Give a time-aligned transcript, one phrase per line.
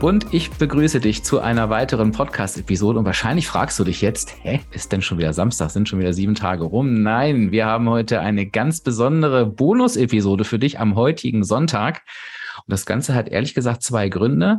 [0.00, 3.00] Und ich begrüße dich zu einer weiteren Podcast-Episode.
[3.00, 5.70] Und wahrscheinlich fragst du dich jetzt, hä, ist denn schon wieder Samstag?
[5.70, 7.02] Sind schon wieder sieben Tage rum?
[7.02, 12.02] Nein, wir haben heute eine ganz besondere Bonus-Episode für dich am heutigen Sonntag.
[12.58, 14.58] Und das Ganze hat ehrlich gesagt zwei Gründe.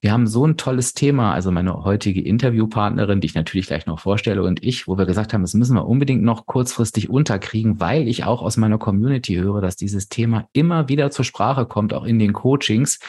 [0.00, 3.98] Wir haben so ein tolles Thema, also meine heutige Interviewpartnerin, die ich natürlich gleich noch
[3.98, 8.06] vorstelle, und ich, wo wir gesagt haben, das müssen wir unbedingt noch kurzfristig unterkriegen, weil
[8.06, 12.04] ich auch aus meiner Community höre, dass dieses Thema immer wieder zur Sprache kommt, auch
[12.04, 13.00] in den Coachings.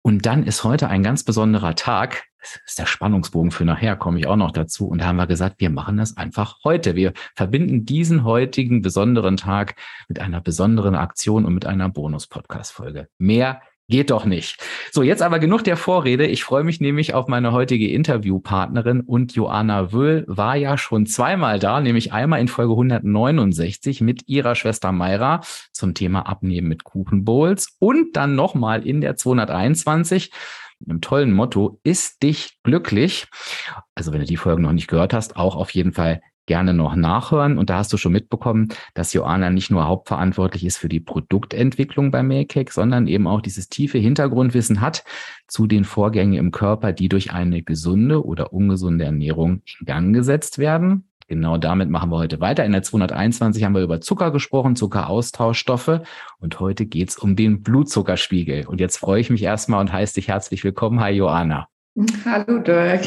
[0.00, 2.22] Und dann ist heute ein ganz besonderer Tag.
[2.40, 4.86] Das ist der Spannungsbogen für nachher, komme ich auch noch dazu.
[4.86, 6.94] Und da haben wir gesagt, wir machen das einfach heute.
[6.94, 9.74] Wir verbinden diesen heutigen besonderen Tag
[10.08, 13.08] mit einer besonderen Aktion und mit einer Bonus-Podcast-Folge.
[13.18, 13.60] Mehr
[13.92, 14.56] Geht doch nicht.
[14.90, 16.26] So, jetzt aber genug der Vorrede.
[16.26, 21.58] Ich freue mich nämlich auf meine heutige Interviewpartnerin und Joanna Wöhl war ja schon zweimal
[21.58, 27.76] da, nämlich einmal in Folge 169 mit ihrer Schwester Mayra zum Thema Abnehmen mit Kuchenbowls
[27.80, 30.32] und dann nochmal in der 221
[30.80, 33.26] mit einem tollen Motto, ist dich glücklich.
[33.94, 36.22] Also wenn du die Folgen noch nicht gehört hast, auch auf jeden Fall
[36.52, 37.56] gerne noch nachhören.
[37.56, 42.10] Und da hast du schon mitbekommen, dass Joanna nicht nur hauptverantwortlich ist für die Produktentwicklung
[42.10, 45.02] bei Makecake, sondern eben auch dieses tiefe Hintergrundwissen hat
[45.48, 50.58] zu den Vorgängen im Körper, die durch eine gesunde oder ungesunde Ernährung in Gang gesetzt
[50.58, 51.08] werden.
[51.26, 52.66] Genau damit machen wir heute weiter.
[52.66, 56.00] In der 221 haben wir über Zucker gesprochen, Zuckeraustauschstoffe.
[56.38, 58.66] Und heute geht's um den Blutzuckerspiegel.
[58.66, 61.00] Und jetzt freue ich mich erstmal und heiße dich herzlich willkommen.
[61.00, 61.71] Hi, Joanna.
[62.24, 63.04] Hallo Dirk.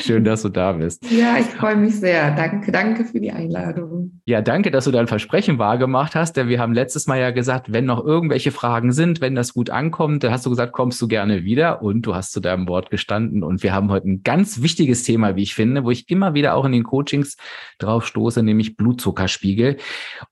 [0.00, 1.04] Schön, dass du da bist.
[1.10, 2.34] Ja, ich freue mich sehr.
[2.34, 4.22] Danke, danke für die Einladung.
[4.24, 7.74] Ja, danke, dass du dein Versprechen wahrgemacht hast, denn wir haben letztes Mal ja gesagt,
[7.74, 11.08] wenn noch irgendwelche Fragen sind, wenn das gut ankommt, dann hast du gesagt, kommst du
[11.08, 14.62] gerne wieder und du hast zu deinem Wort gestanden und wir haben heute ein ganz
[14.62, 17.36] wichtiges Thema, wie ich finde, wo ich immer wieder auch in den Coachings
[17.78, 19.76] drauf stoße, nämlich Blutzuckerspiegel.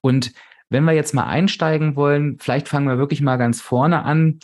[0.00, 0.32] Und
[0.70, 4.38] wenn wir jetzt mal einsteigen wollen, vielleicht fangen wir wirklich mal ganz vorne an.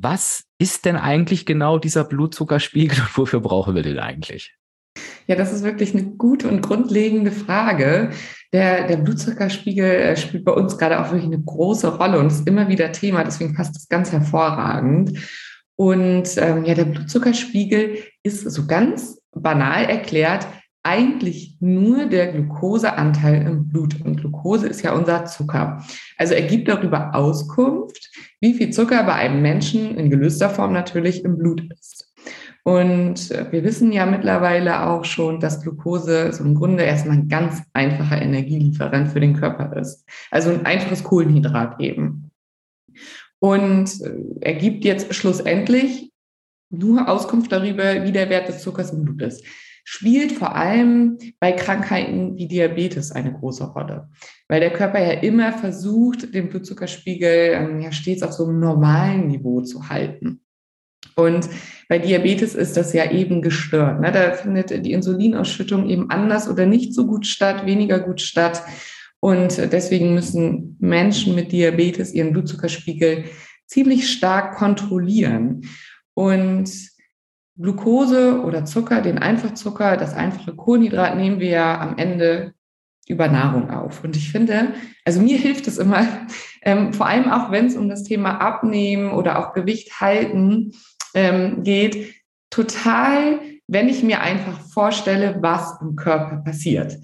[0.00, 4.54] Was ist denn eigentlich genau dieser Blutzuckerspiegel und wofür brauchen wir den eigentlich?
[5.26, 8.10] Ja, das ist wirklich eine gute und grundlegende Frage.
[8.52, 12.46] Der, der Blutzuckerspiegel äh, spielt bei uns gerade auch wirklich eine große Rolle und ist
[12.48, 15.18] immer wieder Thema, deswegen passt das ganz hervorragend.
[15.76, 20.46] Und ähm, ja, der Blutzuckerspiegel ist so ganz banal erklärt
[20.88, 24.00] eigentlich nur der Glukoseanteil im Blut.
[24.02, 25.84] Und Glucose ist ja unser Zucker.
[26.16, 28.10] Also er gibt darüber Auskunft,
[28.40, 32.14] wie viel Zucker bei einem Menschen in gelöster Form natürlich im Blut ist.
[32.64, 37.62] Und wir wissen ja mittlerweile auch schon, dass Glucose so im Grunde erstmal ein ganz
[37.74, 40.08] einfacher Energielieferant für den Körper ist.
[40.30, 42.30] Also ein einfaches Kohlenhydrat eben.
[43.40, 43.90] Und
[44.40, 46.12] er gibt jetzt schlussendlich
[46.70, 49.44] nur Auskunft darüber, wie der Wert des Zuckers im Blut ist
[49.90, 54.10] spielt vor allem bei Krankheiten wie Diabetes eine große Rolle,
[54.46, 59.28] weil der Körper ja immer versucht, den Blutzuckerspiegel ähm, ja stets auf so einem normalen
[59.28, 60.42] Niveau zu halten.
[61.16, 61.48] Und
[61.88, 64.02] bei Diabetes ist das ja eben gestört.
[64.02, 64.12] Ne?
[64.12, 68.62] Da findet die Insulinausschüttung eben anders oder nicht so gut statt, weniger gut statt.
[69.20, 73.24] Und deswegen müssen Menschen mit Diabetes ihren Blutzuckerspiegel
[73.66, 75.62] ziemlich stark kontrollieren.
[76.12, 76.70] Und
[77.60, 82.54] Glucose oder Zucker, den Einfachzucker, das einfache Kohlenhydrat nehmen wir ja am Ende
[83.08, 84.04] über Nahrung auf.
[84.04, 84.74] Und ich finde,
[85.04, 86.06] also mir hilft es immer,
[86.62, 90.72] ähm, vor allem auch wenn es um das Thema Abnehmen oder auch Gewicht halten
[91.14, 92.14] ähm, geht,
[92.50, 96.98] total, wenn ich mir einfach vorstelle, was im Körper passiert.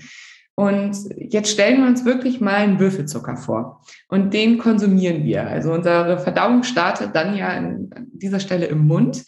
[0.56, 5.48] Und jetzt stellen wir uns wirklich mal einen Würfelzucker vor und den konsumieren wir.
[5.48, 9.24] Also unsere Verdauung startet dann ja an dieser Stelle im Mund.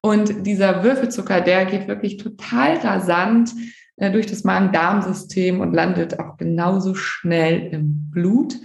[0.00, 3.52] Und dieser Würfelzucker, der geht wirklich total rasant
[3.96, 8.56] äh, durch das Magen-Darm-System und landet auch genauso schnell im Blut.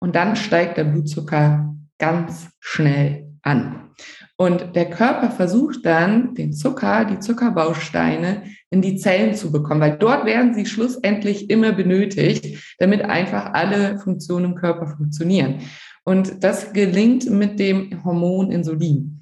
[0.00, 3.90] Und dann steigt der Blutzucker ganz schnell an.
[4.36, 9.98] Und der Körper versucht dann, den Zucker, die Zuckerbausteine in die Zellen zu bekommen, weil
[9.98, 15.56] dort werden sie schlussendlich immer benötigt, damit einfach alle Funktionen im Körper funktionieren.
[16.04, 19.19] Und das gelingt mit dem Hormon Insulin.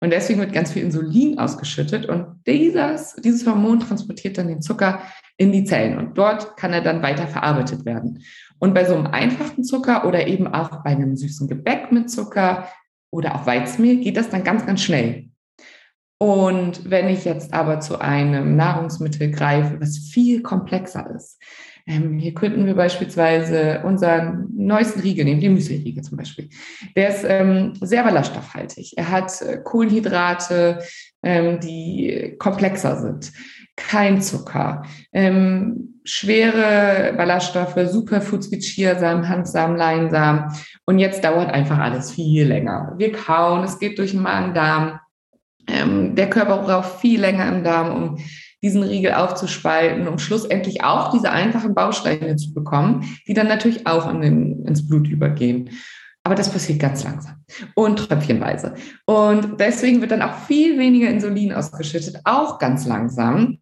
[0.00, 5.02] Und deswegen wird ganz viel Insulin ausgeschüttet und dieses, dieses Hormon transportiert dann den Zucker
[5.36, 8.22] in die Zellen und dort kann er dann weiter verarbeitet werden.
[8.58, 12.68] Und bei so einem einfachen Zucker oder eben auch bei einem süßen Gebäck mit Zucker
[13.10, 15.30] oder auch Weizmehl geht das dann ganz, ganz schnell.
[16.18, 21.38] Und wenn ich jetzt aber zu einem Nahrungsmittel greife, was viel komplexer ist,
[21.90, 26.48] ähm, hier könnten wir beispielsweise unseren neuesten Riegel nehmen, den Müsli-Riegel zum Beispiel.
[26.94, 28.92] Der ist ähm, sehr ballaststoffhaltig.
[28.96, 30.78] Er hat äh, Kohlenhydrate,
[31.22, 33.32] ähm, die komplexer sind,
[33.76, 40.44] kein Zucker, ähm, schwere Ballaststoffe, Superfoods wie Chiasamen, Handsamen, Leinsamen.
[40.86, 42.94] Und jetzt dauert einfach alles viel länger.
[42.98, 45.00] Wir kauen, es geht durch den Magen-Darm
[45.70, 48.18] ähm, der Körper braucht viel länger im Darm, um
[48.62, 54.10] diesen Riegel aufzuspalten, um schlussendlich auch diese einfachen Bausteine zu bekommen, die dann natürlich auch
[54.10, 55.70] in den, ins Blut übergehen.
[56.22, 57.36] Aber das passiert ganz langsam
[57.74, 58.74] und tröpfchenweise.
[59.06, 63.58] Und deswegen wird dann auch viel weniger Insulin ausgeschüttet, auch ganz langsam.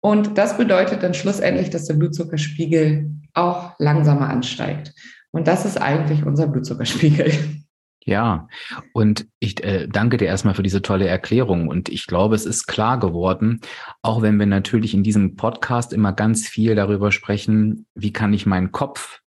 [0.00, 4.92] Und das bedeutet dann schlussendlich, dass der Blutzuckerspiegel auch langsamer ansteigt.
[5.30, 7.32] Und das ist eigentlich unser Blutzuckerspiegel.
[8.04, 8.48] Ja,
[8.92, 11.68] und ich äh, danke dir erstmal für diese tolle Erklärung.
[11.68, 13.60] Und ich glaube, es ist klar geworden,
[14.02, 18.44] auch wenn wir natürlich in diesem Podcast immer ganz viel darüber sprechen, wie kann ich
[18.44, 19.21] meinen Kopf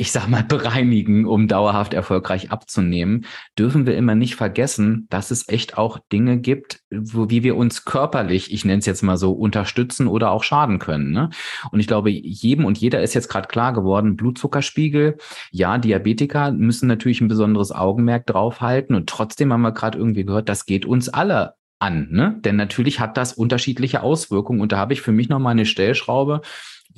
[0.00, 3.26] ich sag mal, bereinigen, um dauerhaft erfolgreich abzunehmen,
[3.58, 7.84] dürfen wir immer nicht vergessen, dass es echt auch Dinge gibt, wo, wie wir uns
[7.84, 11.10] körperlich, ich nenne es jetzt mal so, unterstützen oder auch schaden können.
[11.10, 11.30] Ne?
[11.72, 15.18] Und ich glaube, jedem und jeder ist jetzt gerade klar geworden, Blutzuckerspiegel,
[15.50, 18.94] ja, Diabetiker müssen natürlich ein besonderes Augenmerk draufhalten.
[18.94, 22.08] Und trotzdem haben wir gerade irgendwie gehört, das geht uns alle an.
[22.10, 22.36] Ne?
[22.44, 24.60] Denn natürlich hat das unterschiedliche Auswirkungen.
[24.60, 26.42] Und da habe ich für mich nochmal eine Stellschraube,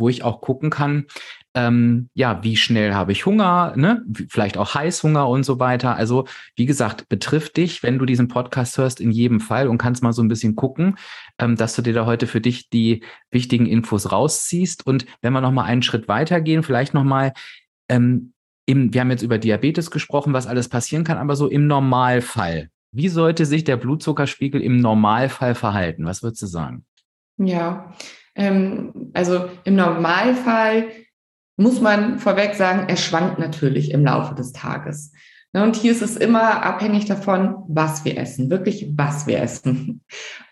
[0.00, 1.06] wo ich auch gucken kann,
[1.54, 4.04] ähm, ja, wie schnell habe ich Hunger, ne?
[4.28, 5.96] vielleicht auch Heißhunger und so weiter.
[5.96, 6.26] Also
[6.56, 10.12] wie gesagt, betrifft dich, wenn du diesen Podcast hörst, in jedem Fall und kannst mal
[10.12, 10.96] so ein bisschen gucken,
[11.38, 14.86] ähm, dass du dir da heute für dich die wichtigen Infos rausziehst.
[14.86, 17.32] Und wenn wir noch mal einen Schritt weitergehen, vielleicht noch mal
[17.88, 18.32] ähm,
[18.66, 22.70] wir haben jetzt über Diabetes gesprochen, was alles passieren kann, aber so im Normalfall.
[22.92, 26.04] Wie sollte sich der Blutzuckerspiegel im Normalfall verhalten?
[26.04, 26.84] Was würdest du sagen?
[27.36, 27.92] Ja,
[28.34, 30.88] ähm, also im Normalfall
[31.56, 35.12] muss man vorweg sagen, er schwankt natürlich im Laufe des Tages.
[35.52, 40.02] Ne, und hier ist es immer abhängig davon, was wir essen, wirklich was wir essen.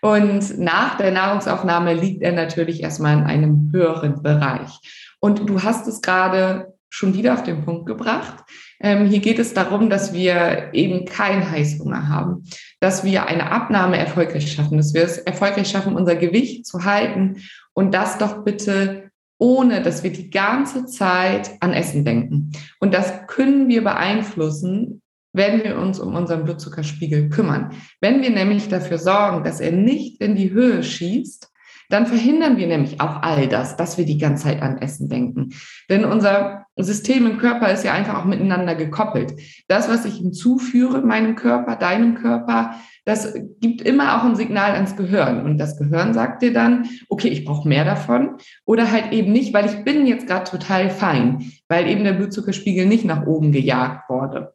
[0.01, 4.79] Und nach der Nahrungsaufnahme liegt er natürlich erstmal in einem höheren Bereich.
[5.19, 8.43] Und du hast es gerade schon wieder auf den Punkt gebracht.
[8.81, 12.43] Ähm, hier geht es darum, dass wir eben keinen Heißhunger haben,
[12.79, 17.37] dass wir eine Abnahme erfolgreich schaffen, dass wir es erfolgreich schaffen, unser Gewicht zu halten
[17.79, 19.09] und das doch bitte
[19.41, 22.51] ohne dass wir die ganze Zeit an Essen denken.
[22.81, 27.71] Und das können wir beeinflussen, wenn wir uns um unseren Blutzuckerspiegel kümmern.
[28.01, 31.49] Wenn wir nämlich dafür sorgen, dass er nicht in die Höhe schießt,
[31.87, 35.53] dann verhindern wir nämlich auch all das, dass wir die ganze Zeit an Essen denken.
[35.89, 39.33] Denn unser System im Körper ist ja einfach auch miteinander gekoppelt.
[39.67, 42.75] Das, was ich hinzuführe meinem Körper, deinem Körper,
[43.09, 45.43] das gibt immer auch ein Signal ans Gehirn.
[45.43, 48.37] Und das Gehirn sagt dir dann, okay, ich brauche mehr davon.
[48.65, 52.85] Oder halt eben nicht, weil ich bin jetzt gerade total fein, weil eben der Blutzuckerspiegel
[52.85, 54.53] nicht nach oben gejagt wurde.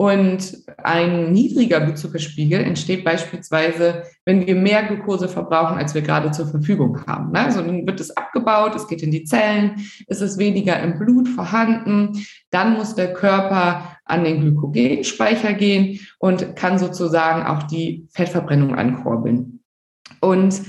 [0.00, 6.46] Und ein niedriger Blutzuckerspiegel entsteht beispielsweise, wenn wir mehr Glucose verbrauchen, als wir gerade zur
[6.46, 7.32] Verfügung haben.
[7.32, 7.40] Ne?
[7.40, 9.74] Also dann wird es abgebaut, es geht in die Zellen,
[10.06, 12.24] es ist weniger im Blut vorhanden.
[12.48, 19.62] Dann muss der Körper an den Glykogenspeicher gehen und kann sozusagen auch die Fettverbrennung ankurbeln.
[20.22, 20.62] Und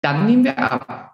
[0.00, 1.11] dann nehmen wir ab.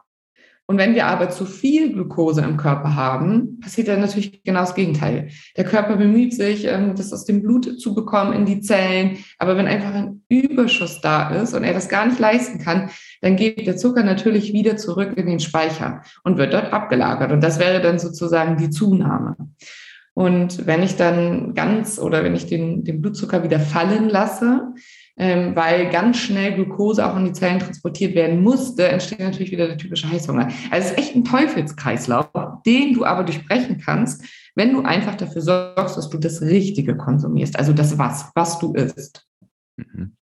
[0.71, 4.75] Und wenn wir aber zu viel Glucose im Körper haben, passiert dann natürlich genau das
[4.75, 5.31] Gegenteil.
[5.57, 9.17] Der Körper bemüht sich, ähm, das aus dem Blut zu bekommen in die Zellen.
[9.39, 12.91] Aber wenn einfach ein Überschuss da ist und er das gar nicht leisten kann,
[13.23, 17.33] dann geht der Zucker natürlich wieder zurück in den Speicher und wird dort abgelagert.
[17.33, 19.37] Und das wäre dann sozusagen die Zunahme.
[20.13, 24.75] Und wenn ich dann ganz oder wenn ich den, den Blutzucker wieder fallen lasse,
[25.19, 29.67] ähm, weil ganz schnell Glucose auch in die Zellen transportiert werden musste, entsteht natürlich wieder
[29.67, 30.49] der typische Heißhunger.
[30.71, 32.29] Also es ist echt ein Teufelskreislauf,
[32.65, 37.59] den du aber durchbrechen kannst, wenn du einfach dafür sorgst, dass du das Richtige konsumierst,
[37.59, 39.27] also das was, was du isst.
[39.77, 40.18] Mhm.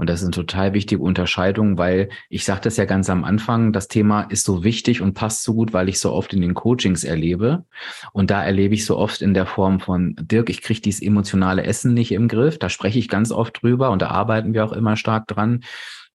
[0.00, 3.70] Und das ist eine total wichtige Unterscheidung, weil ich sagte es ja ganz am Anfang,
[3.74, 6.54] das Thema ist so wichtig und passt so gut, weil ich so oft in den
[6.54, 7.66] Coachings erlebe.
[8.14, 11.64] Und da erlebe ich so oft in der Form von, Dirk, ich kriege dieses emotionale
[11.64, 12.58] Essen nicht im Griff.
[12.58, 15.64] Da spreche ich ganz oft drüber und da arbeiten wir auch immer stark dran.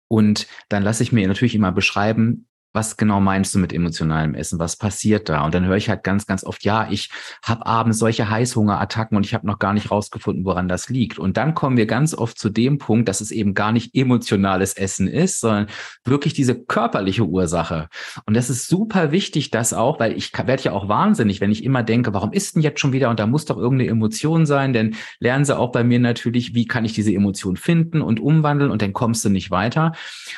[0.08, 4.58] Und dann lasse ich mir natürlich immer beschreiben, was genau meinst du mit emotionalem Essen?
[4.60, 5.44] Was passiert da?
[5.44, 7.10] Und dann höre ich halt ganz, ganz oft, ja, ich
[7.44, 11.20] habe abends solche Heißhungerattacken und ich habe noch gar nicht rausgefunden, woran das liegt.
[11.20, 14.74] Und dann kommen wir ganz oft zu dem Punkt, dass es eben gar nicht emotionales
[14.74, 15.68] Essen ist, sondern
[16.06, 17.90] wirklich diese körperliche Ursache.
[18.26, 21.66] Und das ist super wichtig, das auch, weil ich werde ja auch wahnsinnig, wenn ich
[21.66, 23.10] immer denke, warum ist denn jetzt schon wieder?
[23.10, 26.68] Und da muss doch irgendeine Emotion sein, denn lernen sie auch bei mir natürlich, wie
[26.68, 29.92] kann ich diese Emotion finden und umwandeln und dann kommst du nicht weiter.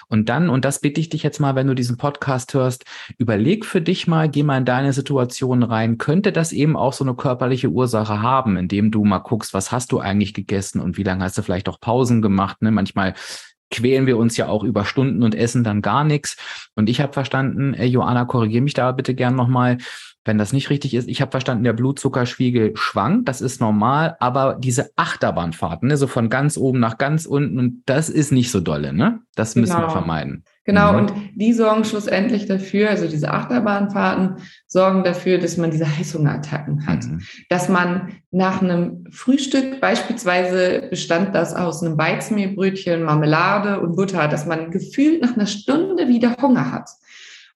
[0.08, 2.86] Und dann, und das bitte ich dich jetzt mal, wenn du diesen Podcast Podcast hörst,
[3.18, 5.98] überleg für dich mal, geh mal in deine Situation rein.
[5.98, 9.92] Könnte das eben auch so eine körperliche Ursache haben, indem du mal guckst, was hast
[9.92, 12.62] du eigentlich gegessen und wie lange hast du vielleicht auch Pausen gemacht?
[12.62, 12.72] Ne?
[12.72, 13.14] Manchmal
[13.72, 16.38] quälen wir uns ja auch über Stunden und essen dann gar nichts.
[16.76, 19.80] Und ich habe verstanden, äh, Joanna, korrigiere mich da bitte gern nochmal,
[20.24, 21.10] wenn das nicht richtig ist.
[21.10, 26.30] Ich habe verstanden, der Blutzuckerspiegel schwankt, das ist normal, aber diese Achterbahnfahrten, ne, so von
[26.30, 29.20] ganz oben nach ganz unten, und das ist nicht so dolle, ne?
[29.36, 29.88] Das müssen genau.
[29.88, 30.46] wir vermeiden.
[30.66, 31.00] Genau, mhm.
[31.00, 37.04] und die sorgen schlussendlich dafür, also diese Achterbahnfahrten sorgen dafür, dass man diese Heißhungerattacken hat.
[37.04, 37.22] Mhm.
[37.50, 44.46] Dass man nach einem Frühstück, beispielsweise bestand das aus einem Weizenmehlbrötchen, Marmelade und Butter, dass
[44.46, 46.90] man gefühlt nach einer Stunde wieder Hunger hat.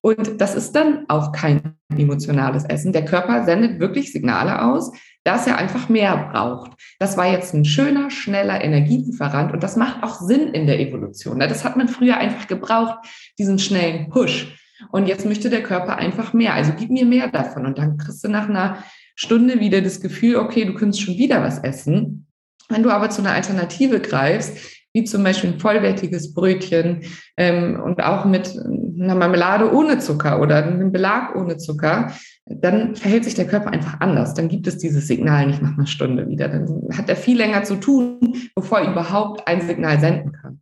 [0.02, 2.94] Und das ist dann auch kein emotionales Essen.
[2.94, 4.92] Der Körper sendet wirklich Signale aus,
[5.28, 6.72] dass er einfach mehr braucht.
[7.00, 11.40] Das war jetzt ein schöner, schneller Energielieferant und das macht auch Sinn in der Evolution.
[11.40, 13.00] Das hat man früher einfach gebraucht,
[13.38, 14.58] diesen schnellen Push.
[14.90, 16.54] Und jetzt möchte der Körper einfach mehr.
[16.54, 17.66] Also gib mir mehr davon.
[17.66, 18.78] Und dann kriegst du nach einer
[19.16, 22.28] Stunde wieder das Gefühl, okay, du könntest schon wieder was essen.
[22.70, 27.02] Wenn du aber zu einer Alternative greifst, wie zum Beispiel ein vollwertiges Brötchen
[27.38, 32.12] ähm, und auch mit einer Marmelade ohne Zucker oder einem Belag ohne Zucker,
[32.46, 34.34] dann verhält sich der Körper einfach anders.
[34.34, 36.48] Dann gibt es dieses Signal nicht nach einer Stunde wieder.
[36.48, 38.20] Dann hat er viel länger zu tun,
[38.56, 40.62] bevor er überhaupt ein Signal senden kann.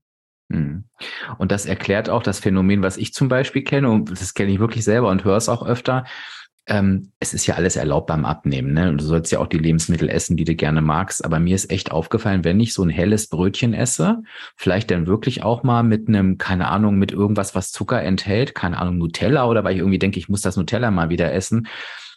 [0.51, 0.83] Hm.
[1.37, 4.59] Und das erklärt auch das Phänomen, was ich zum Beispiel kenne, und das kenne ich
[4.59, 6.03] wirklich selber und höre es auch öfter,
[6.67, 8.89] ähm, es ist ja alles erlaubt beim Abnehmen, ne?
[8.89, 11.23] Und du sollst ja auch die Lebensmittel essen, die du gerne magst.
[11.23, 14.23] Aber mir ist echt aufgefallen, wenn ich so ein helles Brötchen esse,
[14.55, 18.79] vielleicht dann wirklich auch mal mit einem, keine Ahnung, mit irgendwas, was Zucker enthält, keine
[18.79, 21.67] Ahnung, Nutella oder weil ich irgendwie denke, ich muss das Nutella mal wieder essen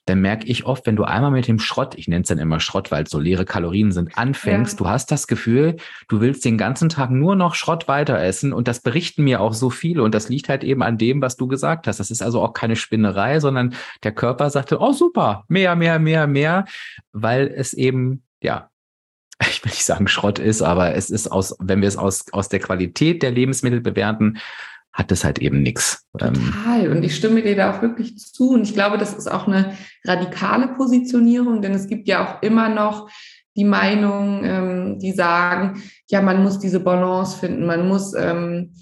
[0.08, 2.60] dann merke ich oft, wenn du einmal mit dem Schrott, ich nenne es dann immer
[2.60, 4.78] Schrott, weil es so leere Kalorien sind, anfängst, ja.
[4.78, 5.76] du hast das Gefühl,
[6.08, 9.52] du willst den ganzen Tag nur noch Schrott weiter essen und das berichten mir auch
[9.52, 12.00] so viele und das liegt halt eben an dem, was du gesagt hast.
[12.00, 16.26] Das ist also auch keine Spinnerei, sondern der Körper sagte, oh super, mehr, mehr, mehr,
[16.26, 16.64] mehr,
[17.12, 18.70] weil es eben, ja,
[19.40, 22.48] ich will nicht sagen Schrott ist, aber es ist aus, wenn wir es aus, aus
[22.48, 24.38] der Qualität der Lebensmittel bewerten,
[24.98, 26.04] hat es halt eben nichts.
[26.20, 26.88] Ähm, Total.
[26.90, 28.50] Und ich stimme dir da auch wirklich zu.
[28.50, 29.74] Und ich glaube, das ist auch eine
[30.04, 33.08] radikale Positionierung, denn es gibt ja auch immer noch
[33.56, 38.74] die Meinung, ähm, die sagen, ja, man muss diese Balance finden, man muss ähm,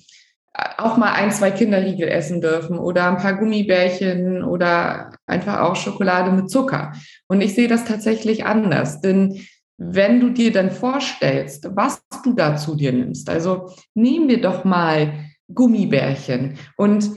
[0.79, 6.31] auch mal ein, zwei Kinderriegel essen dürfen oder ein paar Gummibärchen oder einfach auch Schokolade
[6.33, 6.93] mit Zucker.
[7.29, 9.39] Und ich sehe das tatsächlich anders, denn
[9.79, 14.65] wenn du dir dann vorstellst, was du da zu dir nimmst, also nehmen wir doch
[14.65, 15.13] mal
[15.53, 16.59] Gummibärchen.
[16.77, 17.11] Und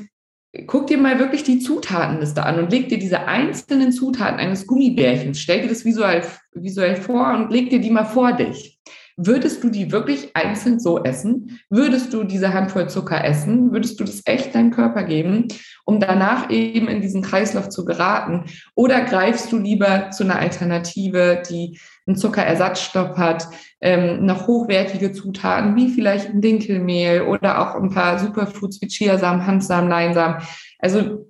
[0.65, 5.39] guck dir mal wirklich die Zutatenliste an und leg dir diese einzelnen Zutaten eines Gummibärchens,
[5.39, 8.79] stell dir das visuell, visuell vor und leg dir die mal vor dich.
[9.21, 11.59] Würdest du die wirklich einzeln so essen?
[11.69, 13.74] Würdest du diese Handvoll Zucker essen?
[13.74, 15.50] Würdest du das echt deinem Körper geben,
[15.83, 18.45] um danach eben in diesen Kreislauf zu geraten?
[18.75, 21.77] Oder greifst du lieber zu einer Alternative, die
[22.09, 23.47] einen Zuckerersatzstoff hat,
[23.81, 29.47] ähm, noch hochwertige Zutaten wie vielleicht ein Dinkelmehl oder auch ein paar Superfoods wie Chiasamen,
[29.47, 30.41] Handsamen, Leinsamen.
[30.79, 31.29] Also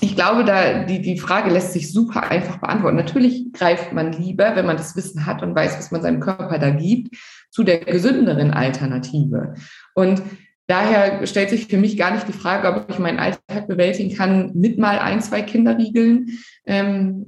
[0.00, 2.96] ich glaube, da die, die Frage lässt sich super einfach beantworten.
[2.96, 6.58] Natürlich greift man lieber, wenn man das Wissen hat und weiß, was man seinem Körper
[6.58, 7.16] da gibt,
[7.50, 9.54] zu der gesünderen Alternative.
[9.94, 10.22] Und
[10.68, 14.52] daher stellt sich für mich gar nicht die Frage, ob ich meinen Alltag bewältigen kann
[14.54, 16.38] mit mal ein, zwei Kinderriegeln.
[16.64, 17.26] Ähm,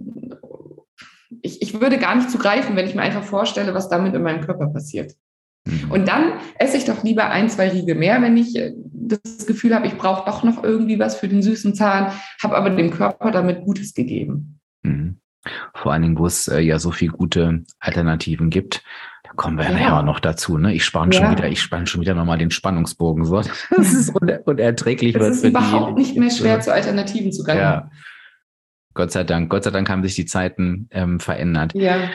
[1.43, 4.41] ich, ich würde gar nicht zugreifen, wenn ich mir einfach vorstelle, was damit in meinem
[4.41, 5.15] Körper passiert.
[5.67, 5.91] Mhm.
[5.91, 9.75] Und dann esse ich doch lieber ein, zwei Riegel mehr, wenn ich äh, das Gefühl
[9.75, 13.31] habe, ich brauche doch noch irgendwie was für den süßen Zahn, habe aber dem Körper
[13.31, 14.61] damit Gutes gegeben.
[14.83, 15.17] Mhm.
[15.75, 18.83] Vor allen Dingen, wo es äh, ja so viele gute Alternativen gibt.
[19.23, 20.59] Da kommen wir ja, nachher noch dazu.
[20.59, 20.75] Ne?
[20.75, 21.21] Ich spanne ja.
[21.23, 23.25] schon wieder, ich spanne schon wieder nochmal den Spannungsbogen.
[23.25, 23.37] So.
[23.77, 25.15] Das ist uner unerträglich.
[25.15, 27.61] Es ist überhaupt nicht mehr schwer, zu Alternativen zu gelangen.
[27.61, 27.91] Ja.
[28.95, 29.51] Gott sei Dank.
[29.51, 31.75] Gott sei Dank haben sich die Zeiten ähm, verändert.
[31.75, 32.11] Ja.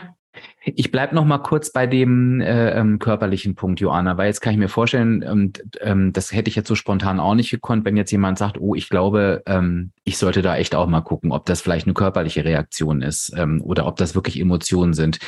[0.66, 4.54] Ich bleib noch mal kurz bei dem äh, ähm, körperlichen Punkt, Joanna, weil jetzt kann
[4.54, 7.96] ich mir vorstellen, ähm, ähm, das hätte ich jetzt so spontan auch nicht gekonnt, wenn
[7.96, 11.46] jetzt jemand sagt, oh, ich glaube, ähm, ich sollte da echt auch mal gucken, ob
[11.46, 15.20] das vielleicht eine körperliche Reaktion ist ähm, oder ob das wirklich Emotionen sind.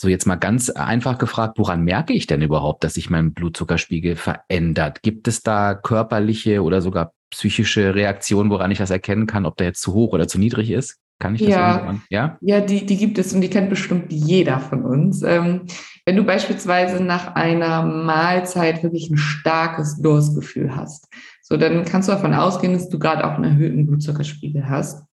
[0.00, 4.16] So jetzt mal ganz einfach gefragt, woran merke ich denn überhaupt, dass sich mein Blutzuckerspiegel
[4.16, 5.02] verändert?
[5.02, 9.66] Gibt es da körperliche oder sogar psychische Reaktionen, woran ich das erkennen kann, ob der
[9.66, 10.96] jetzt zu hoch oder zu niedrig ist?
[11.18, 12.38] Kann ich das ja, ja?
[12.40, 15.22] Ja, die, die gibt es und die kennt bestimmt jeder von uns.
[15.22, 15.66] Ähm,
[16.06, 21.08] wenn du beispielsweise nach einer Mahlzeit wirklich ein starkes Durstgefühl hast,
[21.42, 25.04] so dann kannst du davon ausgehen, dass du gerade auch einen erhöhten Blutzuckerspiegel hast.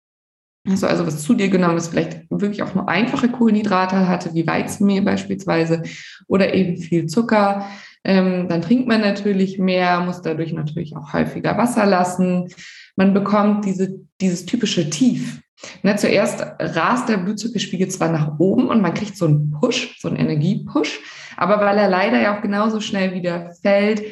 [0.68, 4.34] Hast du also was zu dir genommen, das vielleicht wirklich auch nur einfache Kohlenhydrate hatte,
[4.34, 5.82] wie Weizenmehl beispielsweise,
[6.26, 7.66] oder eben viel Zucker,
[8.04, 12.48] ähm, dann trinkt man natürlich mehr, muss dadurch natürlich auch häufiger Wasser lassen.
[12.96, 15.40] Man bekommt diese, dieses typische Tief.
[15.82, 20.08] Ne, zuerst rast der Blutzuckerspiegel zwar nach oben und man kriegt so einen Push, so
[20.08, 21.00] einen Energiepush,
[21.36, 24.02] aber weil er leider ja auch genauso schnell wieder fällt,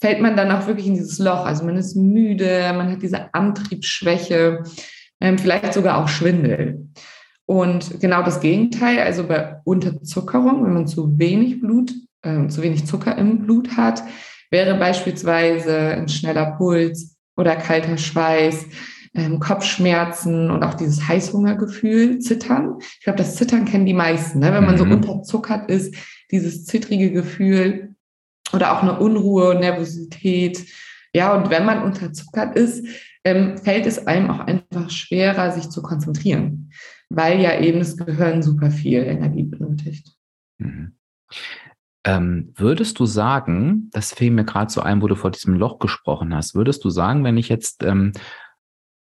[0.00, 1.44] fällt man dann auch wirklich in dieses Loch.
[1.44, 4.62] Also man ist müde, man hat diese Antriebsschwäche
[5.38, 6.88] vielleicht sogar auch Schwindel.
[7.46, 12.86] Und genau das Gegenteil, also bei Unterzuckerung, wenn man zu wenig Blut, äh, zu wenig
[12.86, 14.02] Zucker im Blut hat,
[14.50, 18.66] wäre beispielsweise ein schneller Puls oder kalter Schweiß,
[19.14, 22.78] ähm, Kopfschmerzen und auch dieses Heißhungergefühl, Zittern.
[22.80, 24.52] Ich glaube, das Zittern kennen die meisten, ne?
[24.52, 24.92] wenn man so mhm.
[24.92, 25.94] unterzuckert ist,
[26.30, 27.94] dieses zittrige Gefühl
[28.52, 30.64] oder auch eine Unruhe, Nervosität.
[31.14, 32.86] Ja, und wenn man unterzuckert ist,
[33.24, 36.72] ähm, fällt es einem auch einfach schwerer, sich zu konzentrieren,
[37.08, 40.12] weil ja eben das Gehirn super viel Energie benötigt.
[40.58, 40.96] Mhm.
[42.04, 45.78] Ähm, würdest du sagen, das fiel mir gerade so ein, wo du vor diesem Loch
[45.78, 48.12] gesprochen hast, würdest du sagen, wenn ich jetzt ähm,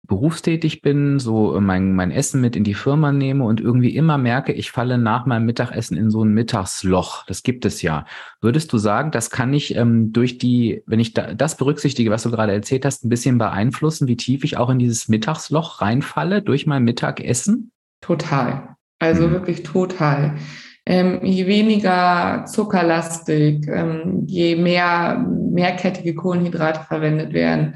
[0.08, 4.54] berufstätig bin, so mein, mein Essen mit in die Firma nehme und irgendwie immer merke,
[4.54, 7.26] ich falle nach meinem Mittagessen in so ein Mittagsloch.
[7.26, 8.06] Das gibt es ja.
[8.42, 12.24] Würdest du sagen, das kann ich ähm, durch die, wenn ich da, das berücksichtige, was
[12.24, 16.42] du gerade erzählt hast, ein bisschen beeinflussen, wie tief ich auch in dieses Mittagsloch reinfalle
[16.42, 17.72] durch mein Mittagessen?
[18.02, 18.76] Total.
[19.00, 19.32] Also mhm.
[19.32, 20.38] wirklich total.
[20.86, 25.18] Ähm, je weniger zuckerlastig, ähm, je mehr
[25.52, 27.76] mehrkettige Kohlenhydrate verwendet werden,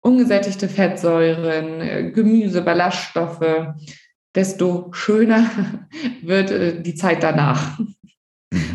[0.00, 3.74] ungesättigte Fettsäuren, äh, Gemüse, Ballaststoffe,
[4.34, 5.88] desto schöner
[6.22, 7.78] wird äh, die Zeit danach.
[7.78, 7.94] Mhm.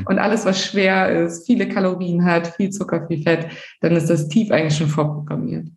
[0.06, 3.48] Und alles, was schwer ist, viele Kalorien hat, viel Zucker, viel Fett,
[3.82, 5.70] dann ist das tief eigentlich schon vorprogrammiert.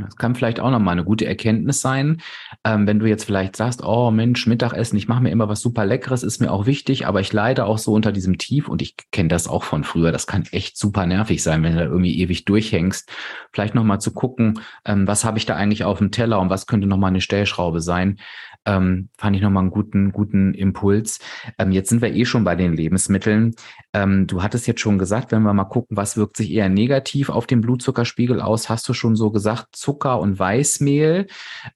[0.00, 2.20] Das kann vielleicht auch nochmal eine gute Erkenntnis sein,
[2.64, 5.84] ähm, wenn du jetzt vielleicht sagst, oh Mensch, Mittagessen, ich mache mir immer was super
[5.84, 8.96] Leckeres, ist mir auch wichtig, aber ich leide auch so unter diesem Tief und ich
[9.10, 10.12] kenne das auch von früher.
[10.12, 13.10] Das kann echt super nervig sein, wenn du da irgendwie ewig durchhängst.
[13.52, 16.66] Vielleicht nochmal zu gucken, ähm, was habe ich da eigentlich auf dem Teller und was
[16.66, 18.18] könnte nochmal eine Stellschraube sein,
[18.64, 21.18] ähm, fand ich nochmal einen guten, guten Impuls.
[21.58, 23.54] Ähm, jetzt sind wir eh schon bei den Lebensmitteln.
[23.92, 27.28] Ähm, du hattest jetzt schon gesagt, wenn wir mal gucken, was wirkt sich eher negativ
[27.28, 31.26] auf den Blutzuckerspiegel aus, hast du schon so gesagt, Zucker und Weißmehl,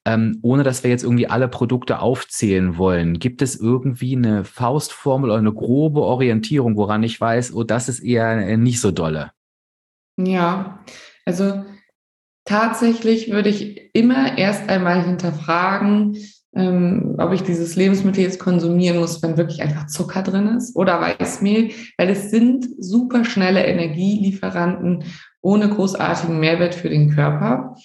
[0.05, 3.19] ähm, ohne dass wir jetzt irgendwie alle Produkte aufzählen wollen.
[3.19, 7.99] Gibt es irgendwie eine Faustformel oder eine grobe Orientierung, woran ich weiß, oh, das ist
[7.99, 9.31] eher äh, nicht so dolle?
[10.17, 10.83] Ja,
[11.25, 11.63] also
[12.45, 16.17] tatsächlich würde ich immer erst einmal hinterfragen,
[16.57, 20.99] ähm, ob ich dieses Lebensmittel jetzt konsumieren muss, wenn wirklich einfach Zucker drin ist oder
[20.99, 25.03] Weißmehl, weil es sind super schnelle Energielieferanten
[25.41, 27.75] ohne großartigen Mehrwert für den Körper.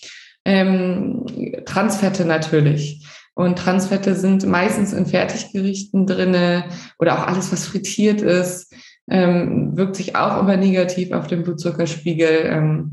[0.45, 1.25] Ähm,
[1.67, 3.07] Transfette natürlich.
[3.35, 6.65] Und Transfette sind meistens in Fertiggerichten drinne
[6.99, 8.75] oder auch alles, was frittiert ist,
[9.11, 12.47] ähm, wirkt sich auch immer negativ auf den Blutzuckerspiegel.
[12.47, 12.93] Ähm,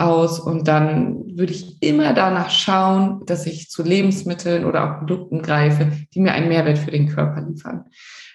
[0.00, 5.42] aus und dann würde ich immer danach schauen, dass ich zu Lebensmitteln oder auch Produkten
[5.42, 7.84] greife, die mir einen Mehrwert für den Körper liefern.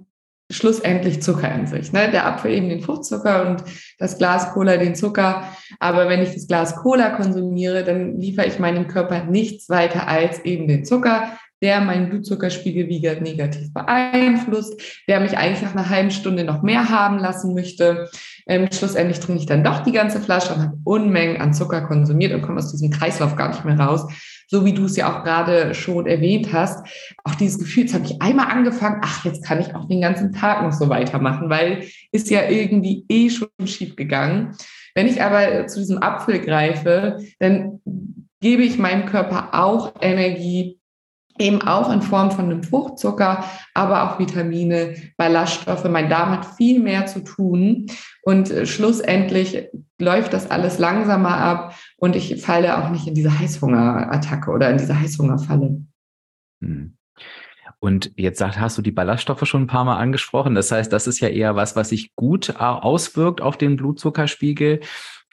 [0.50, 1.92] schlussendlich Zucker in sich.
[1.92, 2.10] Ne?
[2.10, 3.64] Der Apfel eben den Fruchtzucker und
[3.98, 5.44] das Glas Cola den Zucker.
[5.78, 10.44] Aber wenn ich das Glas Cola konsumiere, dann liefere ich meinem Körper nichts weiter als
[10.44, 16.10] eben den Zucker, der meinen Blutzuckerspiegel wieder negativ beeinflusst, der mich eigentlich nach einer halben
[16.10, 18.08] Stunde noch mehr haben lassen möchte.
[18.46, 22.32] Ähm, schlussendlich trinke ich dann doch die ganze Flasche und habe Unmengen an Zucker konsumiert
[22.32, 24.06] und komme aus diesem Kreislauf gar nicht mehr raus
[24.50, 26.84] so wie du es ja auch gerade schon erwähnt hast,
[27.22, 30.32] auch dieses Gefühl, jetzt habe ich einmal angefangen, ach, jetzt kann ich auch den ganzen
[30.32, 34.56] Tag noch so weitermachen, weil ist ja irgendwie eh schon schief gegangen.
[34.96, 37.80] Wenn ich aber zu diesem Apfel greife, dann
[38.40, 40.79] gebe ich meinem Körper auch Energie
[41.40, 45.85] eben auch in Form von einem Fruchtzucker, aber auch Vitamine, Ballaststoffe.
[45.85, 47.87] Mein Darm hat viel mehr zu tun
[48.22, 53.38] und äh, schlussendlich läuft das alles langsamer ab und ich falle auch nicht in diese
[53.38, 55.83] Heißhungerattacke oder in diese Heißhungerfalle.
[56.61, 56.96] Hm.
[57.83, 60.55] Und jetzt hast du die Ballaststoffe schon ein paar Mal angesprochen.
[60.55, 64.81] Das heißt, das ist ja eher was, was sich gut auswirkt auf den Blutzuckerspiegel.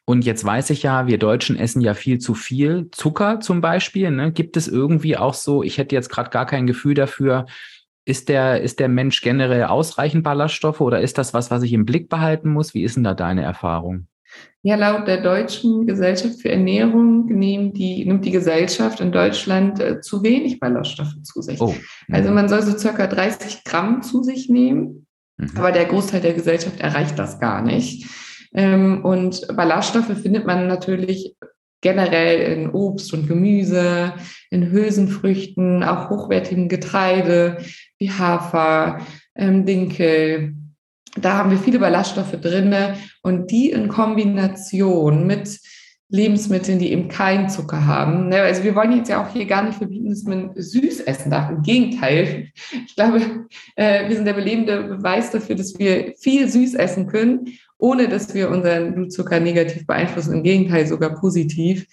[0.10, 4.10] Und jetzt weiß ich ja, wir Deutschen essen ja viel zu viel Zucker zum Beispiel.
[4.10, 4.32] Ne?
[4.32, 7.46] Gibt es irgendwie auch so, ich hätte jetzt gerade gar kein Gefühl dafür,
[8.06, 11.86] ist der, ist der Mensch generell ausreichend Ballaststoffe oder ist das was, was ich im
[11.86, 12.74] Blick behalten muss?
[12.74, 14.08] Wie ist denn da deine Erfahrung?
[14.62, 20.00] Ja, laut der Deutschen Gesellschaft für Ernährung nimmt die, nimmt die Gesellschaft in Deutschland äh,
[20.00, 21.60] zu wenig Ballaststoffe zu sich.
[21.60, 21.76] Oh.
[22.10, 25.52] Also man soll so circa 30 Gramm zu sich nehmen, mhm.
[25.58, 28.08] aber der Großteil der Gesellschaft erreicht das gar nicht.
[28.54, 31.36] Ähm, und Ballaststoffe findet man natürlich
[31.82, 34.14] generell in Obst und Gemüse,
[34.50, 37.58] in Hülsenfrüchten, auch hochwertigem Getreide
[38.00, 39.00] wie Hafer,
[39.36, 40.56] ähm, Dinkel.
[41.20, 42.76] Da haben wir viele Ballaststoffe drin
[43.22, 45.60] und die in Kombination mit
[46.10, 48.30] Lebensmitteln, die eben keinen Zucker haben.
[48.30, 51.32] Ne, also wir wollen jetzt ja auch hier gar nicht verbieten, dass man süß essen
[51.32, 51.50] darf.
[51.50, 52.50] Im Gegenteil.
[52.86, 57.58] Ich glaube, äh, wir sind der belebende Beweis dafür, dass wir viel süß essen können
[57.78, 61.86] ohne dass wir unseren Blutzucker negativ beeinflussen, im Gegenteil sogar positiv,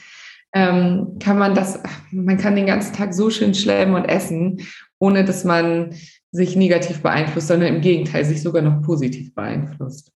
[0.54, 4.60] ähm, kann man das, man kann den ganzen Tag so schön schlemmen und essen,
[4.98, 5.94] ohne dass man
[6.30, 10.12] sich negativ beeinflusst, sondern im Gegenteil sich sogar noch positiv beeinflusst.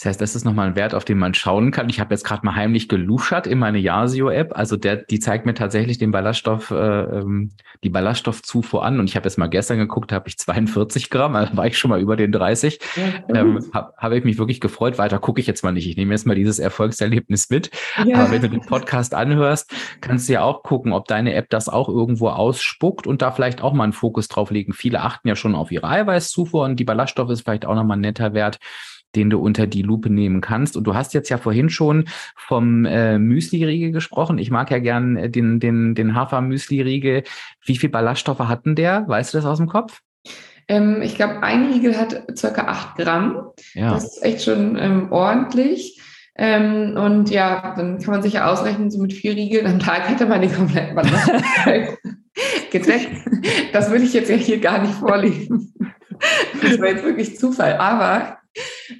[0.00, 1.90] Das heißt, das ist nochmal ein Wert, auf den man schauen kann.
[1.90, 4.56] Ich habe jetzt gerade mal heimlich geluschert in meine Yasio-App.
[4.56, 7.50] Also der, die zeigt mir tatsächlich den Ballaststoff, äh, ähm,
[7.84, 8.98] die Ballaststoffzufuhr an.
[8.98, 11.90] Und ich habe jetzt mal gestern geguckt, habe ich 42 Gramm, also war ich schon
[11.90, 12.80] mal über den 30.
[12.96, 14.96] Ja, ähm, habe hab ich mich wirklich gefreut.
[14.96, 15.86] Weiter gucke ich jetzt mal nicht.
[15.86, 17.70] Ich nehme jetzt mal dieses Erfolgserlebnis mit.
[18.06, 18.20] Ja.
[18.20, 21.68] Aber wenn du den Podcast anhörst, kannst du ja auch gucken, ob deine App das
[21.68, 24.72] auch irgendwo ausspuckt und da vielleicht auch mal einen Fokus drauf legen.
[24.72, 28.00] Viele achten ja schon auf ihre Eiweißzufuhr und die Ballaststoffe ist vielleicht auch nochmal ein
[28.00, 28.58] netter Wert
[29.14, 30.76] den du unter die Lupe nehmen kannst.
[30.76, 32.04] Und du hast jetzt ja vorhin schon
[32.36, 34.38] vom äh, Müsli-Riegel gesprochen.
[34.38, 37.24] Ich mag ja gern äh, den, den, den Hafer-Müsli-Riegel.
[37.64, 39.06] Wie viel Ballaststoffe hat denn der?
[39.08, 40.00] Weißt du das aus dem Kopf?
[40.68, 43.50] Ähm, ich glaube, ein Riegel hat circa acht Gramm.
[43.74, 43.94] Ja.
[43.94, 46.00] Das ist echt schon ähm, ordentlich.
[46.36, 50.08] Ähm, und ja, dann kann man sich ja ausrechnen, so mit vier Riegeln am Tag
[50.08, 51.98] hätte man die kompletten Ballaststoffe
[52.70, 53.10] gedeckt.
[53.72, 55.74] Das würde ich jetzt ja hier gar nicht vorlesen.
[56.62, 57.76] Das war jetzt wirklich Zufall.
[57.78, 58.38] Aber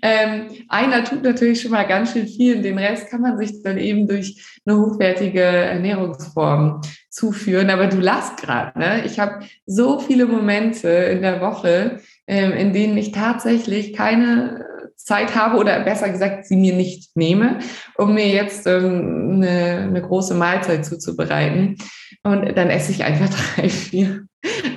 [0.02, 3.78] ähm, einer tut natürlich schon mal ganz schön viel den Rest kann man sich dann
[3.78, 7.70] eben durch eine hochwertige Ernährungsform zuführen.
[7.70, 9.04] Aber du lachst gerade, ne?
[9.04, 14.59] Ich habe so viele Momente in der Woche, ähm, in denen ich tatsächlich keine
[15.04, 17.58] Zeit habe oder besser gesagt, sie mir nicht nehme,
[17.96, 21.76] um mir jetzt ähm, eine, eine große Mahlzeit zuzubereiten.
[22.22, 24.26] Und dann esse ich einfach drei, vier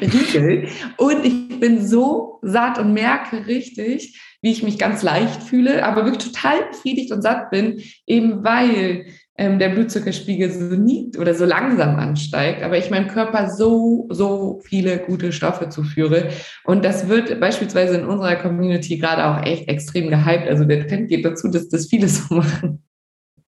[0.01, 0.67] Riegel.
[0.97, 6.05] Und ich bin so satt und merke richtig, wie ich mich ganz leicht fühle, aber
[6.05, 11.45] wirklich total befriedigt und satt bin, eben weil ähm, der Blutzuckerspiegel so nie oder so
[11.45, 16.29] langsam ansteigt, aber ich meinem Körper so, so viele gute Stoffe zuführe.
[16.65, 20.47] Und das wird beispielsweise in unserer Community gerade auch echt extrem gehypt.
[20.47, 22.83] Also der Trend geht dazu, dass das viele so machen.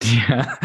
[0.04, 0.58] Ja,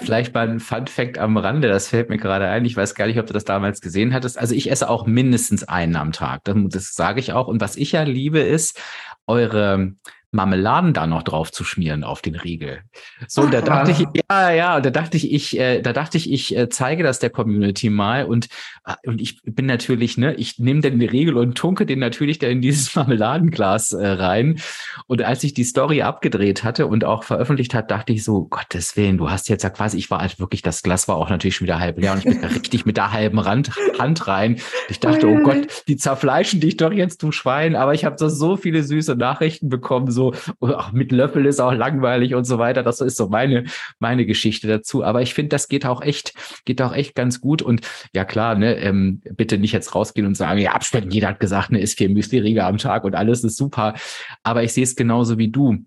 [0.00, 2.64] vielleicht mal ein Fun Fact am Rande, das fällt mir gerade ein.
[2.64, 4.38] Ich weiß gar nicht, ob du das damals gesehen hattest.
[4.38, 6.42] Also ich esse auch mindestens einen am Tag.
[6.44, 7.46] Das, das sage ich auch.
[7.46, 8.80] Und was ich ja liebe, ist
[9.26, 9.92] eure
[10.32, 12.80] Marmeladen da noch drauf zu schmieren auf den Riegel.
[13.28, 16.56] So, da dachte ich, ja, ja, da dachte ich, ich, äh, da dachte ich, ich
[16.56, 18.48] äh, zeige das der Community mal und
[18.86, 22.46] äh, und ich bin natürlich, ne, ich nehme den Riegel und tunke den natürlich da
[22.46, 24.58] in dieses Marmeladenglas äh, rein.
[25.06, 28.96] Und als ich die Story abgedreht hatte und auch veröffentlicht hat, dachte ich so, Gottes
[28.96, 31.56] Willen, du hast jetzt ja quasi, ich war halt wirklich, das Glas war auch natürlich
[31.56, 34.58] schon wieder halb leer und ich bin da richtig mit der halben Rand, Hand rein.
[34.88, 37.76] Ich dachte, oh Gott, die zerfleischen dich doch jetzt, du Schwein.
[37.76, 41.60] Aber ich habe so, so viele süße Nachrichten bekommen, so so, ach, mit Löffel ist
[41.60, 42.82] auch langweilig und so weiter.
[42.82, 43.64] Das ist so meine,
[43.98, 45.02] meine Geschichte dazu.
[45.02, 47.62] Aber ich finde, das geht auch echt, geht auch echt ganz gut.
[47.62, 47.80] Und
[48.14, 51.10] ja, klar, ne, ähm, bitte nicht jetzt rausgehen und sagen, ja, abspecken.
[51.10, 53.94] Jeder hat gesagt, ne, ist vier Müsli-Riegel am Tag und alles ist super.
[54.42, 55.84] Aber ich sehe es genauso wie du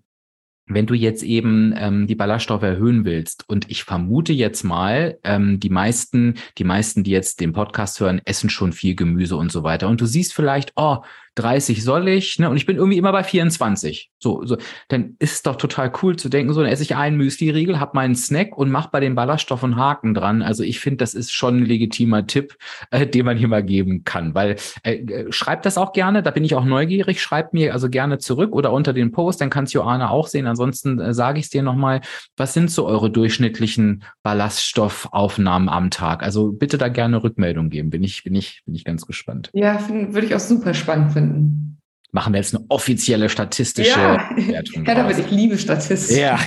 [0.68, 5.60] wenn du jetzt eben ähm, die Ballaststoffe erhöhen willst und ich vermute jetzt mal, ähm,
[5.60, 9.62] die meisten, die meisten, die jetzt den Podcast hören, essen schon viel Gemüse und so
[9.62, 9.88] weiter.
[9.88, 10.98] Und du siehst vielleicht, oh,
[11.36, 12.50] 30 soll ich, ne?
[12.50, 14.10] Und ich bin irgendwie immer bei 24.
[14.18, 14.56] So, so,
[14.88, 17.94] dann ist es doch total cool zu denken, so, dann esse ich einen Müsli-Riegel, hab
[17.94, 20.42] meinen Snack und mach bei den Ballaststoffen Haken dran.
[20.42, 22.56] Also ich finde, das ist schon ein legitimer Tipp,
[22.90, 24.34] äh, den man hier mal geben kann.
[24.34, 27.90] Weil äh, äh, schreibt das auch gerne, da bin ich auch neugierig, schreibt mir also
[27.90, 30.46] gerne zurück oder unter den Post, dann kannst Joana auch sehen.
[30.46, 32.00] Ansonsten äh, sage ich es dir nochmal,
[32.36, 36.22] was sind so eure durchschnittlichen Ballaststoffaufnahmen am Tag?
[36.22, 37.90] Also bitte da gerne Rückmeldung geben.
[37.90, 39.50] Bin ich, bin ich, bin ich ganz gespannt.
[39.52, 41.25] Ja, würde ich auch super spannend finden.
[42.12, 44.30] Machen wir jetzt eine offizielle statistische ja.
[44.36, 44.84] Wertung.
[44.84, 46.16] Ja, damit ich liebe Statistik.
[46.16, 46.38] Ja.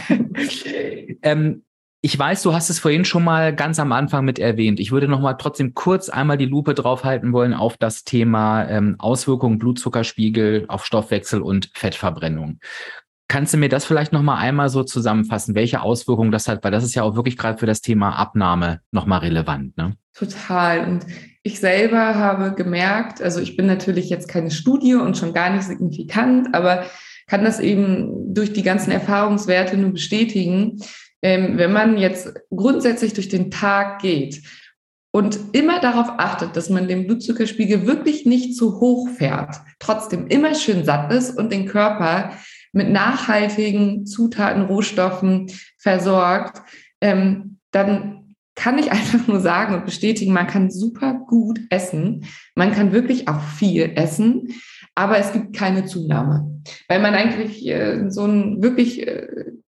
[1.21, 1.63] ähm,
[2.01, 4.79] ich weiß, du hast es vorhin schon mal ganz am Anfang mit erwähnt.
[4.79, 8.95] Ich würde noch mal trotzdem kurz einmal die Lupe draufhalten wollen auf das Thema ähm,
[8.99, 12.59] Auswirkungen Blutzuckerspiegel auf Stoffwechsel und Fettverbrennung.
[13.27, 16.63] Kannst du mir das vielleicht noch mal einmal so zusammenfassen, welche Auswirkungen das hat?
[16.63, 19.77] Weil das ist ja auch wirklich gerade für das Thema Abnahme noch mal relevant.
[19.77, 19.97] Ne?
[20.13, 20.87] Total.
[20.87, 21.05] Und
[21.43, 25.63] ich selber habe gemerkt, also ich bin natürlich jetzt keine Studie und schon gar nicht
[25.63, 26.85] signifikant, aber
[27.27, 30.81] kann das eben durch die ganzen Erfahrungswerte nur bestätigen.
[31.21, 34.41] Ähm, wenn man jetzt grundsätzlich durch den Tag geht
[35.11, 40.55] und immer darauf achtet, dass man den Blutzuckerspiegel wirklich nicht zu hoch fährt, trotzdem immer
[40.55, 42.31] schön satt ist und den Körper
[42.71, 46.61] mit nachhaltigen Zutaten, Rohstoffen versorgt,
[47.01, 48.28] ähm, dann
[48.59, 52.25] kann ich einfach nur sagen und bestätigen, man kann super gut essen.
[52.55, 54.49] Man kann wirklich auch viel essen,
[54.95, 59.27] aber es gibt keine Zunahme, weil man eigentlich äh, so ein wirklich, äh,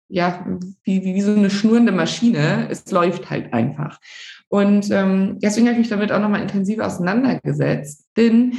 [0.09, 0.45] ja,
[0.83, 3.99] wie, wie, so eine schnurrende Maschine, es läuft halt einfach.
[4.47, 8.53] Und ähm, deswegen habe ich mich damit auch nochmal intensiv auseinandergesetzt, denn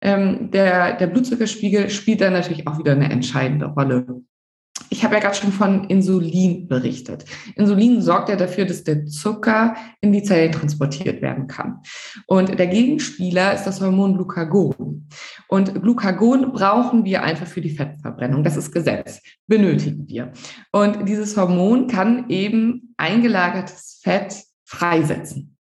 [0.00, 4.22] ähm, der, der Blutzuckerspiegel spielt da natürlich auch wieder eine entscheidende Rolle.
[4.90, 7.24] Ich habe ja gerade schon von Insulin berichtet.
[7.56, 11.80] Insulin sorgt ja dafür, dass der Zucker in die Zellen transportiert werden kann.
[12.26, 15.08] Und der Gegenspieler ist das Hormon Glucagon.
[15.48, 18.44] Und Glucagon brauchen wir einfach für die Fettverbrennung.
[18.44, 19.20] Das ist Gesetz.
[19.46, 20.32] Benötigen wir.
[20.72, 25.56] Und dieses Hormon kann eben eingelagertes Fett freisetzen.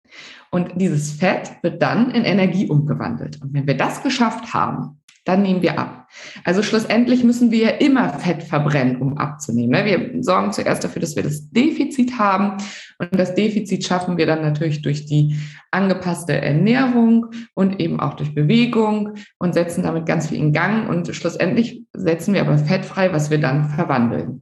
[0.52, 3.42] Und dieses Fett wird dann in Energie umgewandelt.
[3.42, 6.08] Und wenn wir das geschafft haben, dann nehmen wir ab.
[6.44, 9.70] Also schlussendlich müssen wir ja immer Fett verbrennen, um abzunehmen.
[9.70, 9.86] Ne?
[9.86, 12.58] Wir sorgen zuerst dafür, dass wir das Defizit haben.
[12.98, 15.36] Und das Defizit schaffen wir dann natürlich durch die
[15.70, 20.90] angepasste Ernährung und eben auch durch Bewegung und setzen damit ganz viel in Gang.
[20.90, 24.42] Und schlussendlich setzen wir aber Fett frei, was wir dann verwandeln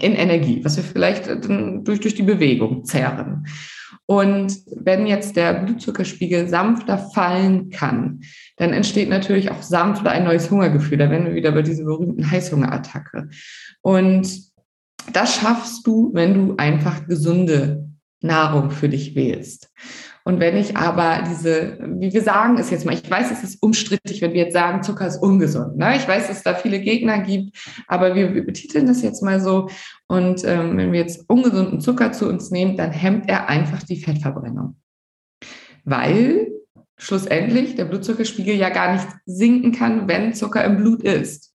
[0.00, 3.46] in Energie, was wir vielleicht durch, durch die Bewegung zehren.
[4.06, 8.20] Und wenn jetzt der Blutzuckerspiegel sanfter fallen kann,
[8.56, 10.98] dann entsteht natürlich auch sanfter ein neues Hungergefühl.
[10.98, 13.28] Da werden wir wieder bei dieser berühmten Heißhungerattacke.
[13.82, 14.28] Und
[15.12, 17.88] das schaffst du, wenn du einfach gesunde
[18.20, 19.70] Nahrung für dich wählst.
[20.24, 23.62] Und wenn ich aber diese, wie wir sagen es jetzt mal, ich weiß, es ist
[23.62, 25.76] umstrittig, wenn wir jetzt sagen, Zucker ist ungesund.
[25.76, 25.94] Ne?
[25.96, 29.40] Ich weiß, dass es da viele Gegner gibt, aber wir, wir betiteln das jetzt mal
[29.40, 29.68] so.
[30.08, 34.02] Und ähm, wenn wir jetzt ungesunden Zucker zu uns nehmen, dann hemmt er einfach die
[34.02, 34.76] Fettverbrennung.
[35.84, 36.55] Weil
[36.98, 41.52] schlussendlich der Blutzuckerspiegel ja gar nicht sinken kann, wenn Zucker im Blut ist.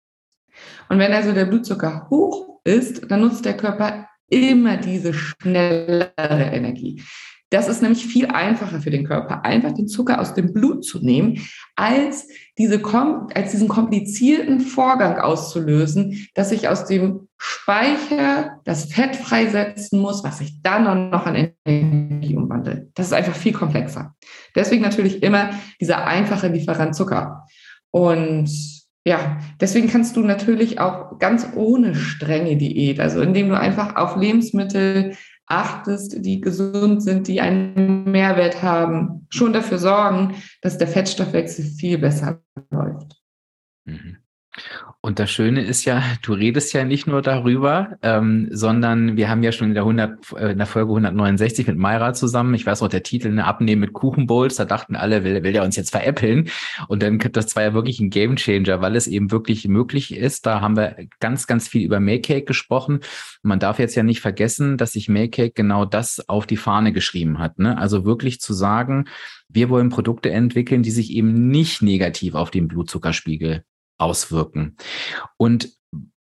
[0.89, 7.01] Und wenn also der Blutzucker hoch ist, dann nutzt der Körper immer diese schnellere Energie.
[7.49, 10.99] Das ist nämlich viel einfacher für den Körper, einfach den Zucker aus dem Blut zu
[10.99, 11.47] nehmen,
[11.77, 20.01] als, diese, als diesen komplizierten Vorgang auszulösen, dass ich aus dem Speicher das Fett freisetzen
[20.01, 22.06] muss, was ich dann noch an Energie
[22.57, 22.89] umwandle.
[22.95, 24.15] Das ist einfach viel komplexer.
[24.55, 27.45] Deswegen natürlich immer dieser einfache Lieferant Zucker.
[27.91, 28.49] Und
[29.05, 34.17] ja, deswegen kannst du natürlich auch ganz ohne strenge Diät, also indem du einfach auf
[34.17, 35.15] Lebensmittel
[35.45, 41.97] achtest, die gesund sind, die einen Mehrwert haben, schon dafür sorgen, dass der Fettstoffwechsel viel
[41.97, 43.15] besser läuft.
[45.07, 49.41] Und das Schöne ist ja, du redest ja nicht nur darüber, ähm, sondern wir haben
[49.41, 52.83] ja schon in der, 100, äh, in der Folge 169 mit Mayra zusammen, ich weiß
[52.83, 55.91] auch der Titel, eine Abnehmen mit Kuchenbowls, da dachten alle, will, will der uns jetzt
[55.91, 56.49] veräppeln.
[56.89, 60.45] Und dann, das war ja wirklich ein Gamechanger, weil es eben wirklich möglich ist.
[60.45, 62.99] Da haben wir ganz, ganz viel über Makecake gesprochen.
[63.43, 67.39] Man darf jetzt ja nicht vergessen, dass sich Makecake genau das auf die Fahne geschrieben
[67.39, 67.59] hat.
[67.59, 67.77] Ne?
[67.77, 69.05] Also wirklich zu sagen,
[69.47, 73.63] wir wollen Produkte entwickeln, die sich eben nicht negativ auf den Blutzuckerspiegel
[73.97, 74.77] auswirken.
[75.37, 75.77] Und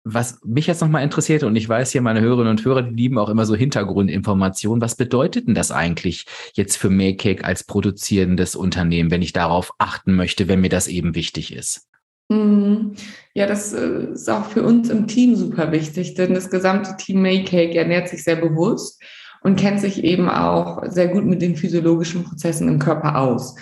[0.09, 3.19] was mich jetzt nochmal interessiert, und ich weiß hier, meine Hörerinnen und Hörer, die lieben
[3.19, 4.81] auch immer so Hintergrundinformationen.
[4.81, 10.15] Was bedeutet denn das eigentlich jetzt für Makecake als produzierendes Unternehmen, wenn ich darauf achten
[10.15, 11.89] möchte, wenn mir das eben wichtig ist?
[12.29, 12.95] Mhm.
[13.35, 17.23] Ja, das äh, ist auch für uns im Team super wichtig, denn das gesamte Team
[17.23, 19.03] Makecake ernährt sich sehr bewusst
[19.43, 23.57] und kennt sich eben auch sehr gut mit den physiologischen Prozessen im Körper aus.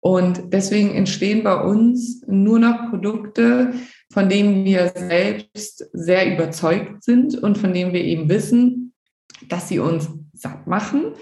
[0.00, 3.74] Und deswegen entstehen bei uns nur noch Produkte,
[4.12, 8.94] von denen wir selbst sehr überzeugt sind und von denen wir eben wissen,
[9.48, 11.12] dass sie uns satt machen,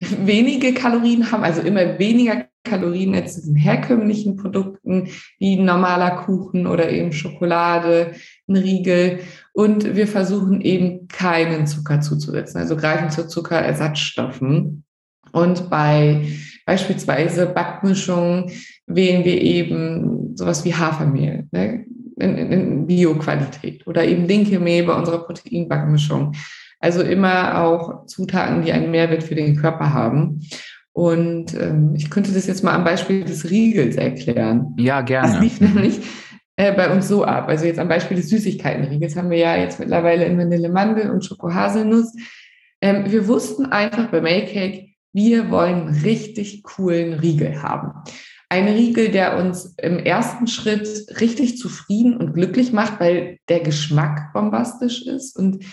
[0.00, 6.90] wenige Kalorien haben, also immer weniger Kalorien als diesen herkömmlichen Produkten wie normaler Kuchen oder
[6.90, 8.12] eben Schokolade,
[8.48, 9.20] ein Riegel.
[9.52, 14.84] Und wir versuchen eben keinen Zucker zuzusetzen, also greifen zu Zuckerersatzstoffen.
[15.32, 16.26] Und bei
[16.70, 18.52] beispielsweise Backmischungen
[18.86, 21.84] wählen wir eben sowas wie Hafermehl ne,
[22.20, 26.32] in, in, in Bio-Qualität oder eben Dinkelmehl bei unserer Proteinbackmischung.
[26.78, 30.46] Also immer auch Zutaten, die einen Mehrwert für den Körper haben.
[30.92, 34.76] Und ähm, ich könnte das jetzt mal am Beispiel des Riegels erklären.
[34.78, 35.32] Ja, gerne.
[35.32, 35.98] Das lief nämlich
[36.54, 37.48] äh, bei uns so ab.
[37.48, 41.24] Also jetzt am Beispiel des Süßigkeitenriegels haben wir ja jetzt mittlerweile in Vanille Mandel und
[41.24, 42.14] Schokohaselnuss.
[42.80, 47.92] Ähm, wir wussten einfach bei Maycake, wir wollen richtig coolen Riegel haben.
[48.48, 54.32] Ein Riegel, der uns im ersten Schritt richtig zufrieden und glücklich macht, weil der Geschmack
[54.32, 55.64] bombastisch ist und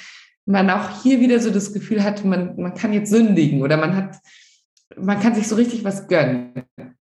[0.45, 3.95] man auch hier wieder so das Gefühl hat, man, man kann jetzt sündigen oder man
[3.95, 4.17] hat
[4.95, 6.53] man kann sich so richtig was gönnen.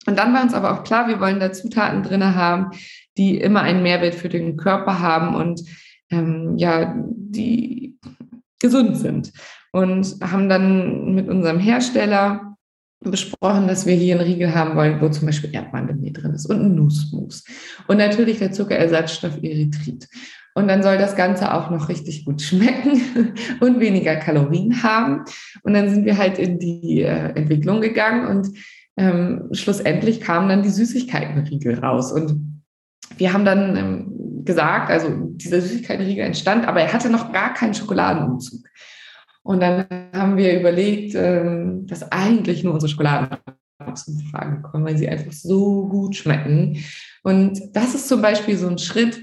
[0.06, 2.70] Und dann war uns aber auch klar, wir wollen da Zutaten drin haben,
[3.16, 5.62] die immer einen Mehrwert für den Körper haben und
[6.11, 7.98] ähm, ja, die
[8.59, 9.33] gesund sind.
[9.72, 12.56] Und haben dann mit unserem Hersteller
[13.00, 16.61] besprochen, dass wir hier einen Riegel haben wollen, wo zum Beispiel Erdmandelmehl drin ist und
[16.61, 17.44] ein Nussmus.
[17.88, 20.09] Und natürlich der Zuckerersatzstoff Erythrit.
[20.54, 25.24] Und dann soll das Ganze auch noch richtig gut schmecken und weniger Kalorien haben.
[25.62, 28.48] Und dann sind wir halt in die äh, Entwicklung gegangen und
[28.96, 32.12] ähm, schlussendlich kamen dann die Süßigkeitenriegel raus.
[32.12, 32.62] Und
[33.16, 37.72] wir haben dann ähm, gesagt, also dieser Süßigkeitenriegel entstand, aber er hatte noch gar keinen
[37.72, 38.66] Schokoladenumzug.
[39.42, 43.38] Und dann haben wir überlegt, ähm, dass eigentlich nur unsere Schokoladen
[43.94, 46.85] zum Fragen kommen, weil sie einfach so gut schmecken.
[47.22, 49.20] Und das ist zum Beispiel so ein Schritt,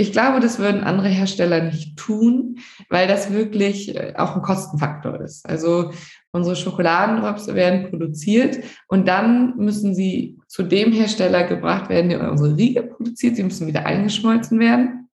[0.00, 2.56] ich glaube, das würden andere Hersteller nicht tun,
[2.88, 5.46] weil das wirklich äh, auch ein Kostenfaktor ist.
[5.46, 5.92] Also
[6.32, 12.56] unsere Schokoladendrops werden produziert und dann müssen sie zu dem Hersteller gebracht werden, der unsere
[12.56, 13.36] Riegel produziert.
[13.36, 15.10] Sie müssen wieder eingeschmolzen werden,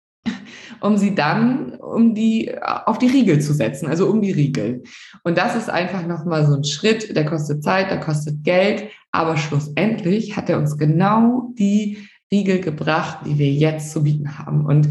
[0.81, 4.83] um sie dann um die, auf die Riegel zu setzen, also um die Riegel.
[5.23, 9.37] Und das ist einfach nochmal so ein Schritt, der kostet Zeit, der kostet Geld, aber
[9.37, 11.99] schlussendlich hat er uns genau die
[12.33, 14.67] Riegel gebracht, die wir jetzt zu bieten haben.
[14.67, 14.89] Und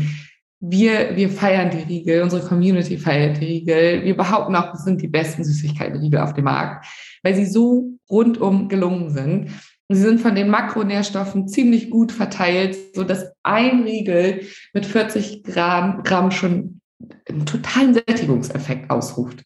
[0.60, 4.04] wir, wir feiern die Riegel, unsere Community feiert die Riegel.
[4.04, 6.86] Wir behaupten auch, es sind die besten Süßigkeiten-Riegel auf dem Markt,
[7.24, 9.52] weil sie so rundum gelungen sind.
[9.90, 14.42] Sie sind von den Makronährstoffen ziemlich gut verteilt, so dass ein Riegel
[14.74, 16.82] mit 40 Gramm, Gramm schon
[17.30, 19.44] einen totalen Sättigungseffekt ausruft.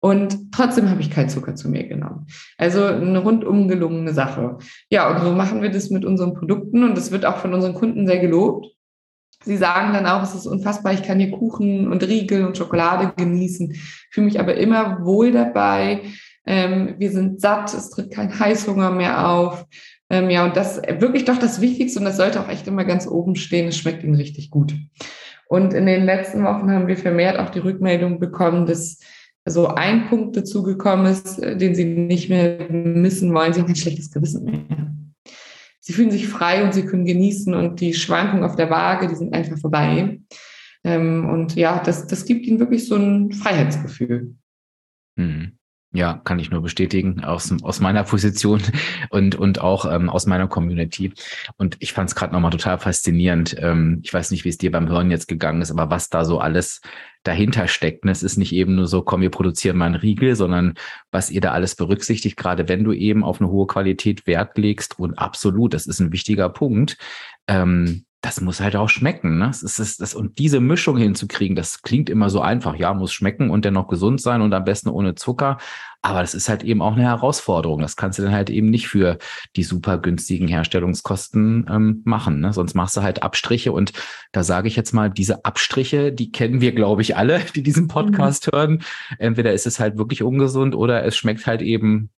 [0.00, 2.26] Und trotzdem habe ich keinen Zucker zu mir genommen.
[2.58, 4.58] Also eine rundum gelungene Sache.
[4.90, 7.74] Ja, und so machen wir das mit unseren Produkten und das wird auch von unseren
[7.74, 8.66] Kunden sehr gelobt.
[9.44, 13.12] Sie sagen dann auch, es ist unfassbar, ich kann hier Kuchen und Riegel und Schokolade
[13.16, 13.74] genießen,
[14.10, 16.02] fühle mich aber immer wohl dabei.
[16.46, 19.66] Ähm, wir sind satt, es tritt kein Heißhunger mehr auf.
[20.10, 23.06] Ähm, ja, und das wirklich doch das Wichtigste und das sollte auch echt immer ganz
[23.06, 23.68] oben stehen.
[23.68, 24.74] Es schmeckt ihnen richtig gut.
[25.48, 28.98] Und in den letzten Wochen haben wir vermehrt auch die Rückmeldung bekommen, dass
[29.46, 33.52] so ein Punkt dazugekommen ist, äh, den sie nicht mehr missen wollen.
[33.52, 34.94] Sie haben kein schlechtes Gewissen mehr.
[35.80, 39.16] Sie fühlen sich frei und sie können genießen und die Schwankungen auf der Waage, die
[39.16, 40.18] sind einfach vorbei.
[40.82, 44.34] Ähm, und ja, das, das gibt ihnen wirklich so ein Freiheitsgefühl.
[45.18, 45.58] Hm.
[45.94, 48.60] Ja, kann ich nur bestätigen aus, aus meiner Position
[49.10, 51.12] und, und auch ähm, aus meiner Community.
[51.56, 53.54] Und ich fand es gerade nochmal total faszinierend.
[53.60, 56.24] Ähm, ich weiß nicht, wie es dir beim Hören jetzt gegangen ist, aber was da
[56.24, 56.80] so alles
[57.22, 58.04] dahinter steckt.
[58.04, 58.10] Ne?
[58.10, 60.74] Es ist nicht eben nur so, komm, wir produzieren mal einen Riegel, sondern
[61.12, 64.98] was ihr da alles berücksichtigt, gerade wenn du eben auf eine hohe Qualität Wert legst.
[64.98, 66.98] Und absolut, das ist ein wichtiger Punkt.
[67.46, 69.36] Ähm, das muss halt auch schmecken.
[69.36, 69.48] Ne?
[69.48, 72.74] Das ist, das, und diese Mischung hinzukriegen, das klingt immer so einfach.
[72.74, 75.58] Ja, muss schmecken und dennoch gesund sein und am besten ohne Zucker.
[76.00, 77.82] Aber das ist halt eben auch eine Herausforderung.
[77.82, 79.18] Das kannst du dann halt eben nicht für
[79.56, 82.40] die super günstigen Herstellungskosten ähm, machen.
[82.40, 82.54] Ne?
[82.54, 83.72] Sonst machst du halt Abstriche.
[83.72, 83.92] Und
[84.32, 87.88] da sage ich jetzt mal, diese Abstriche, die kennen wir, glaube ich, alle, die diesen
[87.88, 88.56] Podcast mhm.
[88.56, 88.82] hören.
[89.18, 92.08] Entweder ist es halt wirklich ungesund oder es schmeckt halt eben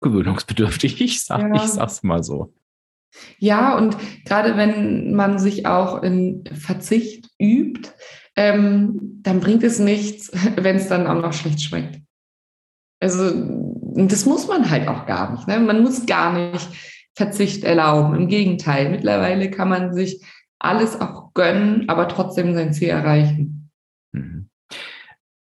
[0.00, 1.00] gewöhnungsbedürftig.
[1.04, 1.54] Ich sag, ja.
[1.56, 2.52] ich sag's mal so.
[3.38, 7.90] Ja, und gerade wenn man sich auch in Verzicht übt,
[8.36, 12.00] ähm, dann bringt es nichts, wenn es dann auch noch schlecht schmeckt.
[13.00, 13.32] Also
[13.96, 15.46] das muss man halt auch gar nicht.
[15.46, 15.58] Ne?
[15.60, 16.68] Man muss gar nicht
[17.14, 18.14] Verzicht erlauben.
[18.14, 20.24] Im Gegenteil, mittlerweile kann man sich
[20.58, 23.70] alles auch gönnen, aber trotzdem sein Ziel erreichen.
[24.12, 24.43] Mhm.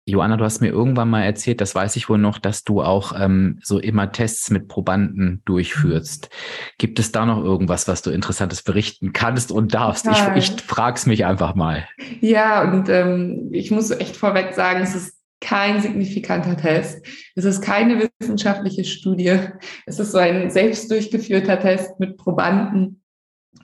[0.05, 3.13] Joanna, du hast mir irgendwann mal erzählt, das weiß ich wohl noch, dass du auch
[3.17, 6.29] ähm, so immer Tests mit Probanden durchführst.
[6.77, 10.07] Gibt es da noch irgendwas, was du Interessantes berichten kannst und darfst?
[10.07, 11.87] Ich, ich frag's mich einfach mal.
[12.19, 17.05] Ja, und ähm, ich muss echt vorweg sagen, es ist kein signifikanter Test.
[17.35, 19.39] Es ist keine wissenschaftliche Studie.
[19.85, 23.02] Es ist so ein selbst durchgeführter Test mit Probanden.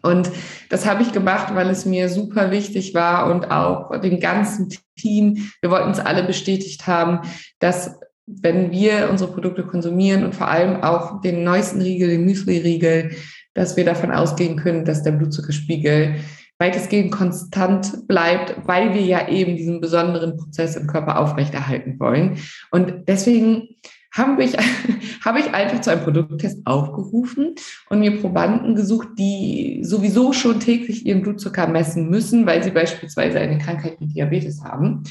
[0.02, 0.32] Und
[0.70, 5.50] das habe ich gemacht, weil es mir super wichtig war und auch dem ganzen Team.
[5.62, 7.28] Wir wollten es alle bestätigt haben,
[7.60, 13.12] dass wenn wir unsere Produkte konsumieren und vor allem auch den neuesten Riegel, den Müsli-Riegel,
[13.54, 16.16] dass wir davon ausgehen können, dass der Blutzuckerspiegel
[16.60, 22.38] weitestgehend konstant bleibt, weil wir ja eben diesen besonderen Prozess im Körper aufrechterhalten wollen.
[22.70, 23.70] Und deswegen
[24.12, 24.58] habe ich,
[25.26, 27.56] habe ich einfach zu einem Produkttest aufgerufen
[27.90, 33.40] und mir Probanden gesucht, die sowieso schon täglich ihren Blutzucker messen müssen, weil sie beispielsweise
[33.40, 35.04] eine Krankheit wie Diabetes haben.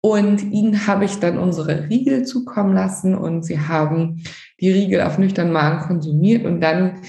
[0.00, 4.24] Und ihnen habe ich dann unsere Riegel zukommen lassen und sie haben
[4.60, 7.02] die Riegel auf nüchternen Magen konsumiert und dann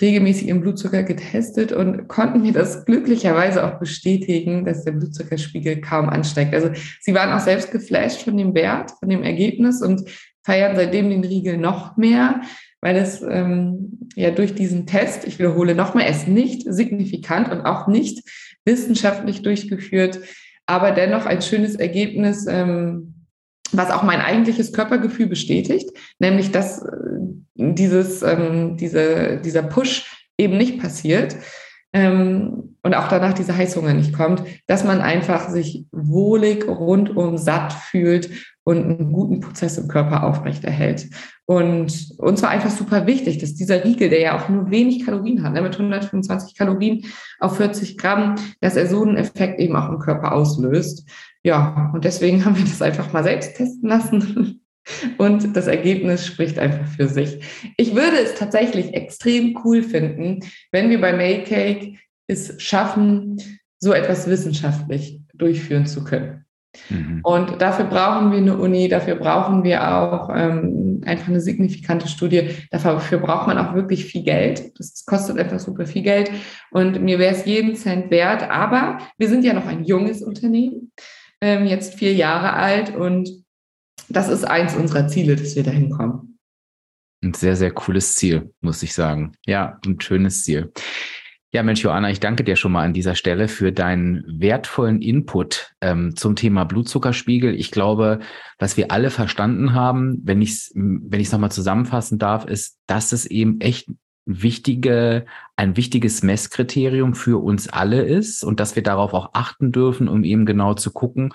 [0.00, 6.10] regelmäßig ihren Blutzucker getestet und konnten mir das glücklicherweise auch bestätigen, dass der Blutzuckerspiegel kaum
[6.10, 6.54] ansteigt.
[6.54, 6.70] Also
[7.00, 10.02] sie waren auch selbst geflasht von dem Wert, von dem Ergebnis und
[10.46, 12.40] feiern seitdem den Riegel noch mehr,
[12.80, 17.88] weil es ähm, ja durch diesen Test, ich wiederhole nochmal, es nicht signifikant und auch
[17.88, 18.22] nicht
[18.64, 20.20] wissenschaftlich durchgeführt,
[20.66, 23.26] aber dennoch ein schönes Ergebnis, ähm,
[23.72, 25.90] was auch mein eigentliches Körpergefühl bestätigt,
[26.20, 26.90] nämlich dass äh,
[27.56, 31.36] dieses, ähm, diese, dieser Push eben nicht passiert
[31.92, 37.72] ähm, und auch danach diese Heißhunger nicht kommt, dass man einfach sich wohlig, rundum satt
[37.72, 38.30] fühlt
[38.66, 41.08] und einen guten Prozess im Körper aufrechterhält.
[41.44, 45.44] Und uns war einfach super wichtig, dass dieser Riegel, der ja auch nur wenig Kalorien
[45.44, 47.04] hat, ne, mit 125 Kalorien
[47.38, 51.08] auf 40 Gramm, dass er so einen Effekt eben auch im Körper auslöst.
[51.44, 54.60] Ja, und deswegen haben wir das einfach mal selbst testen lassen.
[55.18, 57.40] Und das Ergebnis spricht einfach für sich.
[57.76, 61.98] Ich würde es tatsächlich extrem cool finden, wenn wir bei Maycake
[62.28, 63.42] es schaffen,
[63.80, 66.45] so etwas wissenschaftlich durchführen zu können.
[66.90, 67.20] Mhm.
[67.22, 72.50] Und dafür brauchen wir eine Uni, dafür brauchen wir auch ähm, einfach eine signifikante Studie.
[72.70, 74.78] Dafür braucht man auch wirklich viel Geld.
[74.78, 76.30] Das kostet einfach super viel Geld.
[76.70, 78.48] Und mir wäre es jeden Cent wert.
[78.50, 80.92] Aber wir sind ja noch ein junges Unternehmen,
[81.40, 82.94] ähm, jetzt vier Jahre alt.
[82.94, 83.30] Und
[84.08, 86.38] das ist eins unserer Ziele, dass wir da hinkommen.
[87.24, 89.32] Ein sehr, sehr cooles Ziel, muss ich sagen.
[89.46, 90.72] Ja, ein schönes Ziel.
[91.56, 95.72] Ja, Mensch, Joanna, ich danke dir schon mal an dieser Stelle für deinen wertvollen Input
[95.80, 97.54] ähm, zum Thema Blutzuckerspiegel.
[97.54, 98.18] Ich glaube,
[98.58, 103.12] was wir alle verstanden haben, wenn ich es wenn ich's nochmal zusammenfassen darf, ist, dass
[103.12, 103.88] es eben echt
[104.26, 105.24] wichtige,
[105.56, 110.24] ein wichtiges Messkriterium für uns alle ist und dass wir darauf auch achten dürfen, um
[110.24, 111.32] eben genau zu gucken,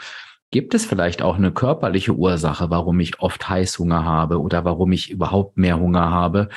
[0.51, 5.09] Gibt es vielleicht auch eine körperliche Ursache, warum ich oft Heißhunger habe oder warum ich
[5.09, 6.49] überhaupt mehr Hunger habe?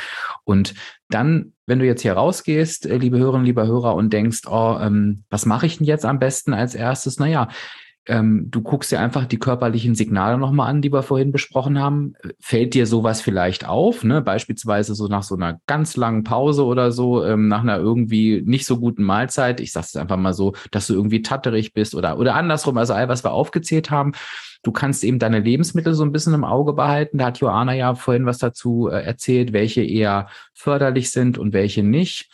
[0.43, 0.75] Und
[1.09, 5.23] dann, wenn du jetzt hier rausgehst, äh, liebe Hörerinnen, lieber Hörer, und denkst, oh, ähm,
[5.31, 7.21] was mache ich denn jetzt am besten als erstes?
[7.21, 7.49] Naja,
[8.07, 12.15] ähm, du guckst dir einfach die körperlichen Signale nochmal an, die wir vorhin besprochen haben.
[12.41, 14.05] Fällt dir sowas vielleicht auf?
[14.05, 14.21] Ne?
[14.21, 18.67] Beispielsweise so nach so einer ganz langen Pause oder so, ähm, nach einer irgendwie nicht
[18.67, 19.61] so guten Mahlzeit.
[19.61, 23.09] Ich sag's einfach mal so, dass du irgendwie tatterig bist oder, oder andersrum, also all,
[23.09, 24.13] was wir aufgezählt haben.
[24.65, 27.19] Du kannst eben deine Lebensmittel so ein bisschen im Auge behalten.
[27.19, 31.83] Da hat Joanna ja vorhin was dazu äh, erzählt, welche eher förderlich sind und welche
[31.83, 32.31] nicht.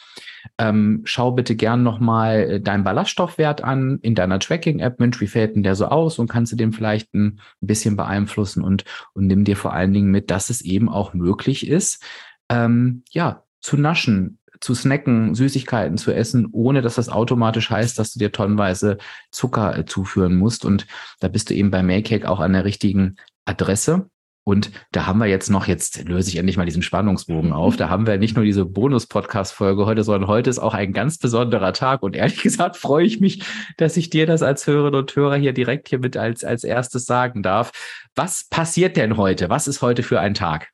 [0.57, 5.01] Ähm, schau bitte gern nochmal äh, deinen Ballaststoffwert an in deiner Tracking-App.
[5.01, 6.19] Mensch, wie fällt denn der so aus?
[6.19, 10.11] Und kannst du den vielleicht ein bisschen beeinflussen und, und nimm dir vor allen Dingen
[10.11, 12.03] mit, dass es eben auch möglich ist,
[12.49, 18.13] ähm, ja, zu naschen, zu snacken, Süßigkeiten zu essen, ohne dass das automatisch heißt, dass
[18.13, 18.99] du dir tonnenweise
[19.31, 20.65] Zucker äh, zuführen musst.
[20.65, 20.87] Und
[21.21, 24.09] da bist du eben bei Maycake auch an der richtigen Adresse.
[24.43, 27.91] Und da haben wir jetzt noch, jetzt löse ich endlich mal diesen Spannungsbogen auf, da
[27.91, 32.03] haben wir nicht nur diese Bonus-Podcast-Folge heute, sondern heute ist auch ein ganz besonderer Tag.
[32.03, 33.45] Und ehrlich gesagt freue ich mich,
[33.77, 37.05] dass ich dir das als Hörerinnen und Hörer hier direkt hier mit als, als erstes
[37.05, 37.71] sagen darf.
[38.15, 39.51] Was passiert denn heute?
[39.51, 40.71] Was ist heute für ein Tag?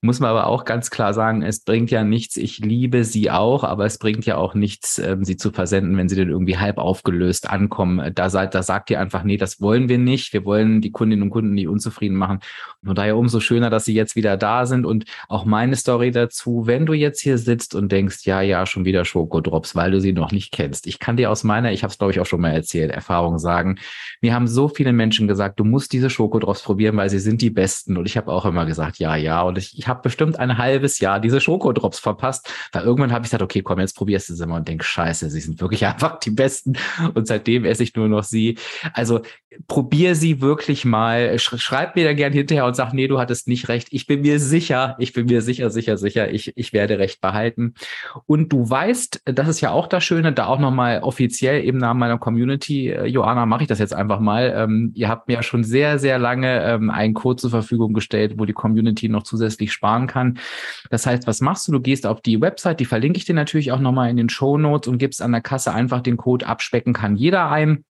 [0.02, 3.64] Muss man aber auch ganz klar sagen, es bringt ja nichts, ich liebe sie auch,
[3.64, 6.78] aber es bringt ja auch nichts, ähm, sie zu versenden, wenn sie dann irgendwie halb
[6.78, 8.14] aufgelöst ankommen.
[8.14, 10.32] Da, seid, da sagt ihr einfach, nee, das wollen wir nicht.
[10.32, 12.40] Wir wollen die Kundinnen und Kunden nicht unzufrieden machen.
[12.82, 14.86] Und daher umso schöner, dass sie jetzt wieder da sind.
[14.86, 18.86] Und auch meine Story dazu, wenn du jetzt hier sitzt und denkst, ja, ja, schon
[18.86, 20.86] wieder Schokodrops, weil du sie noch nicht kennst.
[20.86, 23.38] Ich kann dir aus meiner, ich habe es glaube ich auch schon mal erzählt, Erfahrung
[23.38, 23.78] sagen,
[24.22, 27.50] mir haben so viele Menschen gesagt, du musst diese Schokodrops probieren, weil sie sind die
[27.50, 27.98] besten.
[27.98, 29.42] Und ich habe auch immer gesagt, ja, ja.
[29.42, 33.30] Und ich, ich habe bestimmt ein halbes Jahr diese Schokodrops verpasst, weil irgendwann habe ich
[33.30, 36.18] gesagt, okay, komm, jetzt probierst du sie mal und denk, scheiße, sie sind wirklich einfach
[36.20, 36.78] die besten.
[37.14, 38.56] Und seitdem esse ich nur noch sie.
[38.94, 39.20] Also
[39.66, 41.38] probier sie wirklich mal.
[41.38, 43.88] Schreib mir da gern hinterher und sag, nee, du hattest nicht recht.
[43.90, 47.74] Ich bin mir sicher, ich bin mir sicher, sicher, sicher, ich, ich werde recht behalten.
[48.26, 51.98] Und du weißt, das ist ja auch das Schöne, da auch nochmal offiziell im Namen
[51.98, 54.52] meiner Community, äh, Joanna, mache ich das jetzt einfach mal.
[54.56, 58.34] Ähm, ihr habt mir ja schon sehr, sehr lange ähm, einen Code zur Verfügung gestellt,
[58.36, 60.38] wo die Community noch zusätzlich sparen kann.
[60.90, 61.72] Das heißt, was machst du?
[61.72, 64.58] Du gehst auf die Website, die verlinke ich dir natürlich auch nochmal in den Show
[64.58, 67.84] Notes und gibst an der Kasse einfach den Code abspecken kann jeder ein.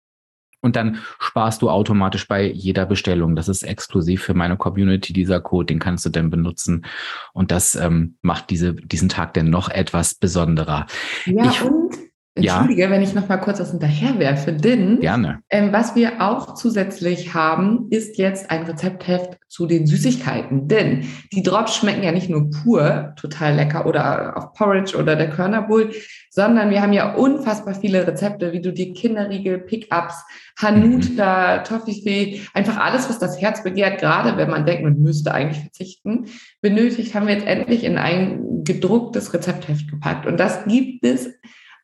[0.61, 3.37] Und dann sparst du automatisch bei jeder Bestellung.
[3.37, 6.85] Das ist exklusiv für meine Community, dieser Code, den kannst du dann benutzen.
[7.33, 10.87] Und das ähm, macht diese, diesen Tag dann noch etwas besonderer.
[11.27, 11.95] Ja, ich, und
[12.39, 12.91] Entschuldige, ja.
[12.91, 15.41] wenn ich noch mal kurz was hinterherwerfe, denn Gerne.
[15.51, 20.69] Ähm, was wir auch zusätzlich haben, ist jetzt ein Rezeptheft zu den Süßigkeiten.
[20.69, 25.31] Denn die Drops schmecken ja nicht nur pur total lecker oder auf Porridge oder der
[25.31, 25.93] Körnerbull,
[26.31, 30.25] sondern wir haben ja unfassbar viele Rezepte, wie du die Kinderriegel, Pickups,
[30.61, 31.65] Hanuta, mhm.
[31.65, 36.27] Toffifee, einfach alles, was das Herz begehrt, gerade wenn man denkt, man müsste eigentlich verzichten,
[36.61, 40.27] benötigt, haben wir jetzt endlich in ein gedrucktes Rezeptheft gepackt.
[40.27, 41.31] Und das gibt es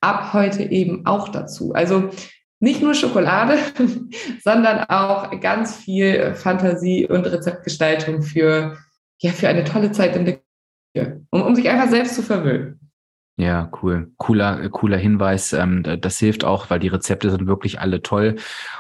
[0.05, 1.73] ab heute eben auch dazu.
[1.73, 2.11] Also
[2.61, 3.59] nicht nur Schokolade,
[4.43, 8.77] sondern auch ganz viel Fantasie und Rezeptgestaltung für,
[9.19, 10.41] ja, für eine tolle Zeit in der
[10.95, 12.84] Küche, um, um sich einfach selbst zu verwöhnen.
[13.37, 14.13] Ja, cool.
[14.17, 15.53] Cooler, cooler Hinweis.
[15.53, 18.37] Ähm, das hilft auch, weil die Rezepte sind wirklich alle toll.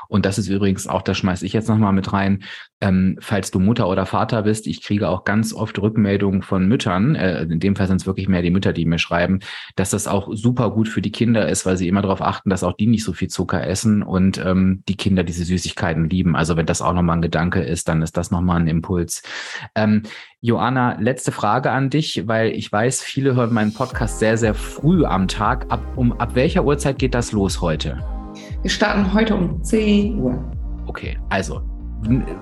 [0.06, 2.44] Und das ist übrigens auch, das schmeiße ich jetzt nochmal mit rein.
[2.80, 7.16] Ähm, falls du Mutter oder Vater bist, ich kriege auch ganz oft Rückmeldungen von Müttern,
[7.16, 9.40] äh, in dem Fall sind es wirklich mehr die Mütter, die mir schreiben,
[9.74, 12.62] dass das auch super gut für die Kinder ist, weil sie immer darauf achten, dass
[12.62, 16.36] auch die nicht so viel Zucker essen und ähm, die Kinder diese Süßigkeiten lieben.
[16.36, 19.22] Also wenn das auch nochmal ein Gedanke ist, dann ist das nochmal ein Impuls.
[20.44, 25.06] Joanna, letzte Frage an dich, weil ich weiß, viele hören meinen Podcast sehr, sehr früh
[25.06, 25.64] am Tag.
[25.70, 27.96] Ab, um, ab welcher Uhrzeit geht das los heute?
[28.60, 30.52] Wir starten heute um 10 Uhr.
[30.86, 31.62] Okay, also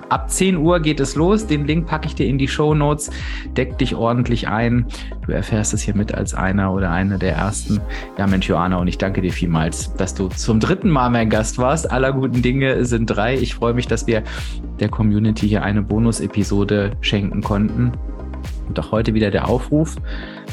[0.09, 1.47] ab 10 Uhr geht es los.
[1.47, 3.11] Den Link packe ich dir in die Show Notes.
[3.57, 4.87] Deck dich ordentlich ein.
[5.27, 7.81] Du erfährst es hier mit als einer oder eine der ersten.
[8.19, 11.59] Ja, Mensch, Joanna, und ich danke dir vielmals, dass du zum dritten Mal mein Gast
[11.59, 11.91] warst.
[11.91, 13.37] Aller guten Dinge sind drei.
[13.37, 14.23] Ich freue mich, dass wir
[14.81, 17.93] der Community hier eine Bonus-Episode schenken konnten.
[18.73, 19.97] Und auch heute wieder der Aufruf,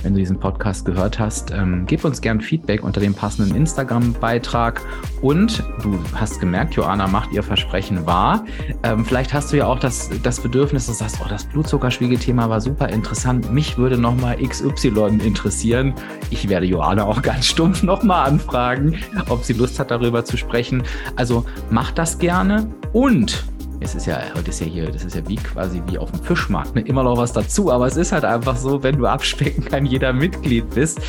[0.03, 4.81] wenn du diesen Podcast gehört hast, ähm, gib uns gern Feedback unter dem passenden Instagram-Beitrag.
[5.21, 8.43] Und du hast gemerkt, Joanna macht ihr Versprechen wahr.
[8.83, 12.49] Ähm, vielleicht hast du ja auch das, das Bedürfnis, dass du sagst, oh, das Blutzuckerspiegel-Thema
[12.49, 13.53] war super interessant.
[13.53, 15.93] Mich würde nochmal XY interessieren.
[16.29, 18.97] Ich werde Joanna auch ganz stumpf nochmal anfragen,
[19.29, 20.83] ob sie Lust hat, darüber zu sprechen.
[21.15, 23.45] Also mach das gerne und
[23.81, 26.21] es ist ja, heute ist ja hier, das ist ja wie quasi wie auf dem
[26.21, 26.81] Fischmarkt, ne?
[26.81, 30.11] immer noch was dazu, aber es ist halt einfach so, wenn du abspecken kann, jeder
[30.11, 30.99] Mitglied bist,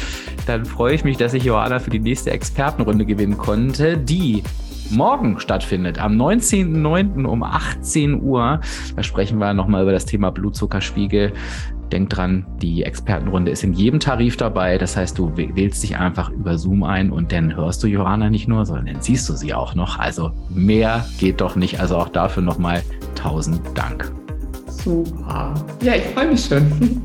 [0.46, 4.42] dann freue ich mich, dass ich Johanna für die nächste Expertenrunde gewinnen konnte, die
[4.90, 7.24] morgen stattfindet, am 19.09.
[7.24, 8.60] um 18 Uhr.
[8.96, 11.32] Da sprechen wir nochmal über das Thema Blutzuckerspiegel.
[11.92, 14.78] Denk dran, die Expertenrunde ist in jedem Tarif dabei.
[14.78, 18.48] Das heißt, du wählst dich einfach über Zoom ein und dann hörst du Johanna nicht
[18.48, 19.98] nur, sondern dann siehst du sie auch noch.
[19.98, 21.80] Also mehr geht doch nicht.
[21.80, 22.82] Also auch dafür nochmal
[23.14, 24.12] tausend Dank.
[24.68, 25.54] Super.
[25.82, 27.02] Ja, ich freue mich schon.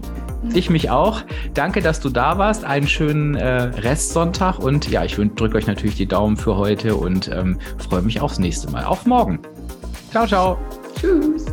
[0.53, 1.21] Ich mich auch.
[1.53, 2.63] Danke, dass du da warst.
[2.63, 7.29] Einen schönen äh, Restsonntag und ja, ich drücke euch natürlich die Daumen für heute und
[7.33, 8.85] ähm, freue mich aufs nächste Mal.
[8.85, 9.39] Auf morgen.
[10.11, 10.57] Ciao, ciao.
[10.99, 11.45] Tschüss.